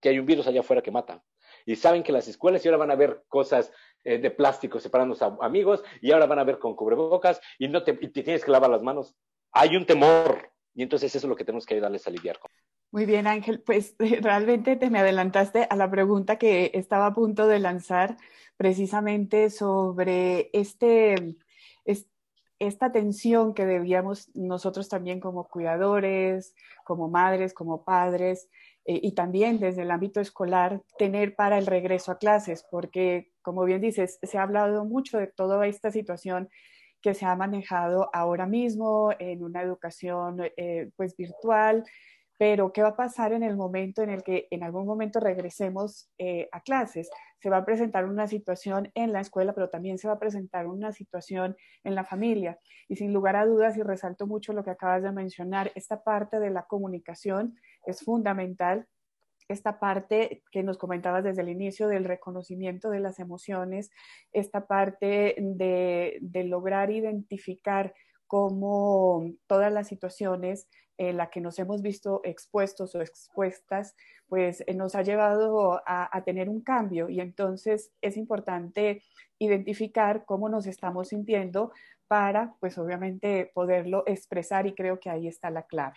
que 0.00 0.08
hay 0.08 0.18
un 0.18 0.26
virus 0.26 0.46
allá 0.46 0.60
afuera 0.60 0.82
que 0.82 0.90
mata. 0.90 1.22
Y 1.64 1.76
saben 1.76 2.02
que 2.02 2.12
las 2.12 2.26
escuelas 2.26 2.64
y 2.64 2.68
ahora 2.68 2.78
van 2.78 2.90
a 2.90 2.96
ver 2.96 3.24
cosas 3.28 3.72
eh, 4.02 4.18
de 4.18 4.30
plástico 4.32 4.80
separándose 4.80 5.24
a 5.24 5.36
amigos 5.40 5.84
y 6.00 6.10
ahora 6.10 6.26
van 6.26 6.40
a 6.40 6.44
ver 6.44 6.58
con 6.58 6.74
cubrebocas 6.74 7.40
y 7.58 7.68
no 7.68 7.84
te, 7.84 7.92
y 7.92 8.08
te 8.08 8.22
tienes 8.22 8.44
que 8.44 8.50
lavar 8.50 8.70
las 8.70 8.82
manos. 8.82 9.14
Hay 9.52 9.76
un 9.76 9.86
temor 9.86 10.50
y 10.74 10.82
entonces 10.82 11.14
eso 11.14 11.26
es 11.26 11.28
lo 11.28 11.36
que 11.36 11.44
tenemos 11.44 11.64
que 11.64 11.74
ayudarles 11.74 12.06
a 12.06 12.10
lidiar 12.10 12.38
con. 12.40 12.50
Muy 12.92 13.06
bien, 13.06 13.26
Ángel. 13.26 13.60
Pues 13.62 13.96
realmente 14.22 14.76
te 14.76 14.90
me 14.90 14.98
adelantaste 15.00 15.66
a 15.68 15.76
la 15.76 15.90
pregunta 15.90 16.36
que 16.38 16.70
estaba 16.74 17.06
a 17.06 17.14
punto 17.14 17.46
de 17.46 17.58
lanzar 17.58 18.16
precisamente 18.56 19.50
sobre 19.50 20.50
este, 20.52 21.36
esta 22.58 22.92
tensión 22.92 23.54
que 23.54 23.66
debíamos 23.66 24.30
nosotros 24.34 24.88
también 24.88 25.20
como 25.20 25.48
cuidadores, 25.48 26.54
como 26.84 27.08
madres, 27.08 27.54
como 27.54 27.84
padres, 27.84 28.48
eh, 28.84 29.00
y 29.02 29.12
también 29.14 29.58
desde 29.58 29.82
el 29.82 29.90
ámbito 29.90 30.20
escolar, 30.20 30.82
tener 30.98 31.34
para 31.34 31.58
el 31.58 31.66
regreso 31.66 32.12
a 32.12 32.18
clases, 32.18 32.64
porque 32.70 33.32
como 33.42 33.64
bien 33.64 33.80
dices, 33.80 34.18
se 34.22 34.38
ha 34.38 34.42
hablado 34.42 34.84
mucho 34.84 35.18
de 35.18 35.26
toda 35.26 35.66
esta 35.66 35.90
situación 35.90 36.48
que 37.00 37.14
se 37.14 37.26
ha 37.26 37.34
manejado 37.34 38.10
ahora 38.12 38.46
mismo 38.46 39.10
en 39.18 39.42
una 39.42 39.62
educación 39.62 40.40
eh, 40.56 40.90
pues 40.96 41.16
virtual, 41.16 41.84
pero 42.42 42.72
¿qué 42.72 42.82
va 42.82 42.88
a 42.88 42.96
pasar 42.96 43.32
en 43.32 43.44
el 43.44 43.56
momento 43.56 44.02
en 44.02 44.10
el 44.10 44.24
que 44.24 44.48
en 44.50 44.64
algún 44.64 44.84
momento 44.84 45.20
regresemos 45.20 46.10
eh, 46.18 46.48
a 46.50 46.60
clases? 46.60 47.08
Se 47.38 47.48
va 47.48 47.58
a 47.58 47.64
presentar 47.64 48.04
una 48.04 48.26
situación 48.26 48.90
en 48.96 49.12
la 49.12 49.20
escuela, 49.20 49.52
pero 49.52 49.70
también 49.70 49.96
se 49.96 50.08
va 50.08 50.14
a 50.14 50.18
presentar 50.18 50.66
una 50.66 50.90
situación 50.90 51.56
en 51.84 51.94
la 51.94 52.02
familia. 52.02 52.58
Y 52.88 52.96
sin 52.96 53.12
lugar 53.12 53.36
a 53.36 53.46
dudas, 53.46 53.76
y 53.76 53.82
resalto 53.84 54.26
mucho 54.26 54.52
lo 54.54 54.64
que 54.64 54.70
acabas 54.70 55.04
de 55.04 55.12
mencionar, 55.12 55.70
esta 55.76 56.02
parte 56.02 56.40
de 56.40 56.50
la 56.50 56.64
comunicación 56.64 57.54
es 57.86 58.00
fundamental 58.00 58.88
esta 59.48 59.78
parte 59.78 60.42
que 60.50 60.62
nos 60.62 60.78
comentabas 60.78 61.22
desde 61.22 61.42
el 61.42 61.48
inicio 61.48 61.86
del 61.86 62.04
reconocimiento 62.04 62.90
de 62.90 63.00
las 63.00 63.20
emociones, 63.20 63.90
esta 64.32 64.66
parte 64.66 65.36
de, 65.38 66.18
de 66.20 66.44
lograr 66.44 66.90
identificar 66.90 67.92
cómo 68.26 69.30
todas 69.46 69.70
las 69.70 69.88
situaciones 69.88 70.68
la 71.10 71.30
que 71.30 71.40
nos 71.40 71.58
hemos 71.58 71.80
visto 71.80 72.20
expuestos 72.22 72.94
o 72.94 73.00
expuestas, 73.00 73.96
pues 74.28 74.62
eh, 74.66 74.74
nos 74.74 74.94
ha 74.94 75.02
llevado 75.02 75.80
a, 75.86 76.22
tener 76.24 76.48
un 76.48 76.60
cambio 76.60 77.08
y 77.08 77.20
entonces 77.20 77.90
es 78.00 78.16
importante 78.16 79.02
identificar 79.38 80.24
cómo 80.26 80.48
nos 80.48 80.66
estamos 80.66 81.08
sintiendo 81.08 81.72
para, 82.06 82.54
pues 82.60 82.76
obviamente, 82.76 83.50
poderlo 83.54 84.04
expresar 84.06 84.66
y 84.66 84.74
creo 84.74 85.00
que 85.00 85.08
ahí 85.08 85.26
está 85.26 85.50
la 85.50 85.62
clave. 85.62 85.96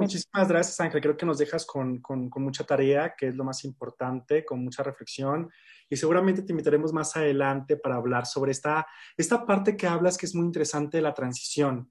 Muchísimas 0.00 0.48
gracias, 0.48 0.80
Ángel. 0.80 1.00
Creo 1.00 1.16
que 1.16 1.26
nos 1.26 1.38
dejas 1.38 1.66
con, 1.66 2.00
con, 2.00 2.30
mucha 2.36 2.62
tarea, 2.62 3.14
que 3.18 3.28
es 3.28 3.34
lo 3.34 3.42
más 3.42 3.64
importante, 3.64 4.44
con 4.44 4.62
mucha 4.62 4.84
reflexión. 4.84 5.50
Y 5.90 5.96
seguramente 5.96 6.42
te 6.42 6.52
invitaremos 6.52 6.92
más 6.92 7.16
adelante 7.16 7.76
para 7.76 7.96
hablar 7.96 8.24
sobre 8.24 8.52
esta, 8.52 8.86
esta 9.16 9.44
parte 9.44 9.76
que 9.76 9.88
hablas, 9.88 10.16
que 10.16 10.26
es 10.26 10.34
muy 10.36 10.46
interesante, 10.46 10.98
de 10.98 11.02
la 11.02 11.14
transición 11.14 11.90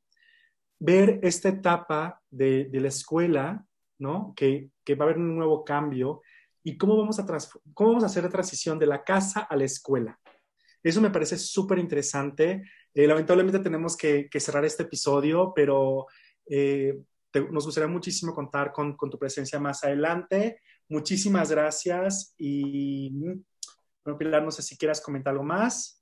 ver 0.80 1.20
esta 1.24 1.50
etapa 1.50 2.22
de, 2.30 2.70
la 2.72 2.88
escuela, 2.88 3.66
¿no? 4.00 4.34
Que, 4.36 4.72
va 4.90 5.02
a 5.02 5.04
haber 5.04 5.18
un 5.18 5.36
nuevo 5.36 5.64
cambio 5.64 6.22
y 6.64 6.78
cómo 6.78 6.98
vamos 6.98 7.20
a, 7.20 7.26
cómo 7.74 7.90
vamos 7.90 8.04
a 8.04 8.08
hacer 8.08 8.24
la 8.24 8.30
transición 8.30 8.78
de 8.80 8.88
la 8.88 9.04
casa 9.04 9.42
a 9.42 9.56
la 9.56 9.66
escuela. 9.66 10.20
Eso 10.84 11.02
me 11.02 11.10
parece 11.10 11.38
súper 11.38 11.80
interesante. 11.80 12.64
Eh, 12.94 13.08
lamentablemente 13.08 13.60
tenemos 13.60 13.98
que, 13.98 14.30
cerrar 14.40 14.66
este 14.66 14.84
episodio, 14.84 15.52
pero 15.56 16.06
eh, 16.50 17.00
nos 17.52 17.66
gustaría 17.66 17.88
muchísimo 17.88 18.34
contar 18.34 18.72
con, 18.72 18.96
con, 18.96 19.10
tu 19.10 19.18
presencia 19.20 19.60
más 19.60 19.84
adelante. 19.84 20.62
Muchísimas 20.90 21.52
gracias 21.52 22.34
y, 22.38 23.12
bueno, 24.04 24.18
Pilar, 24.18 24.44
no 24.44 24.52
sé 24.52 24.62
si 24.62 24.78
quieras 24.78 25.02
comentar 25.02 25.32
algo 25.32 25.44
más. 25.44 26.02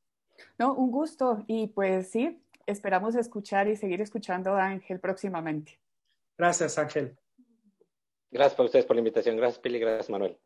No, 0.59 0.73
un 0.73 0.91
gusto 0.91 1.43
y 1.47 1.67
pues 1.67 2.11
sí, 2.11 2.39
esperamos 2.65 3.15
escuchar 3.15 3.67
y 3.67 3.75
seguir 3.75 4.01
escuchando 4.01 4.53
a 4.55 4.65
Ángel 4.65 4.99
próximamente. 4.99 5.79
Gracias, 6.37 6.77
Ángel. 6.77 7.17
Gracias 8.31 8.59
a 8.59 8.63
ustedes 8.63 8.85
por 8.85 8.95
la 8.95 9.01
invitación. 9.01 9.37
Gracias, 9.37 9.59
Pili. 9.59 9.79
Gracias, 9.79 10.09
Manuel. 10.09 10.37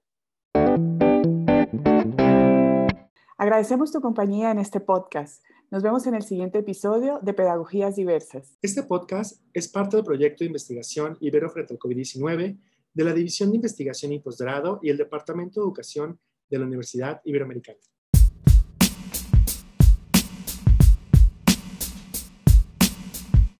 Agradecemos 3.38 3.92
tu 3.92 4.02
compañía 4.02 4.52
en 4.52 4.60
este 4.60 4.80
podcast. 4.80 5.44
Nos 5.72 5.82
vemos 5.82 6.06
en 6.08 6.16
el 6.16 6.24
siguiente 6.24 6.60
episodio 6.60 7.20
de 7.22 7.34
Pedagogías 7.34 7.96
Diversas. 7.96 8.58
Este 8.62 8.84
podcast 8.84 9.42
es 9.54 9.68
parte 9.68 9.96
del 9.96 10.06
proyecto 10.06 10.44
de 10.44 10.48
investigación 10.48 11.18
Ibero 11.22 11.50
frente 11.50 11.74
al 11.74 11.80
COVID-19 11.80 12.60
de 12.94 13.04
la 13.04 13.14
División 13.14 13.52
de 13.52 13.58
Investigación 13.58 14.12
y 14.12 14.20
Posgrado 14.20 14.80
y 14.82 14.90
el 14.90 14.98
Departamento 14.98 15.62
de 15.62 15.66
Educación 15.66 16.20
de 16.50 16.60
la 16.60 16.66
Universidad 16.66 17.22
Iberoamericana. 17.24 17.80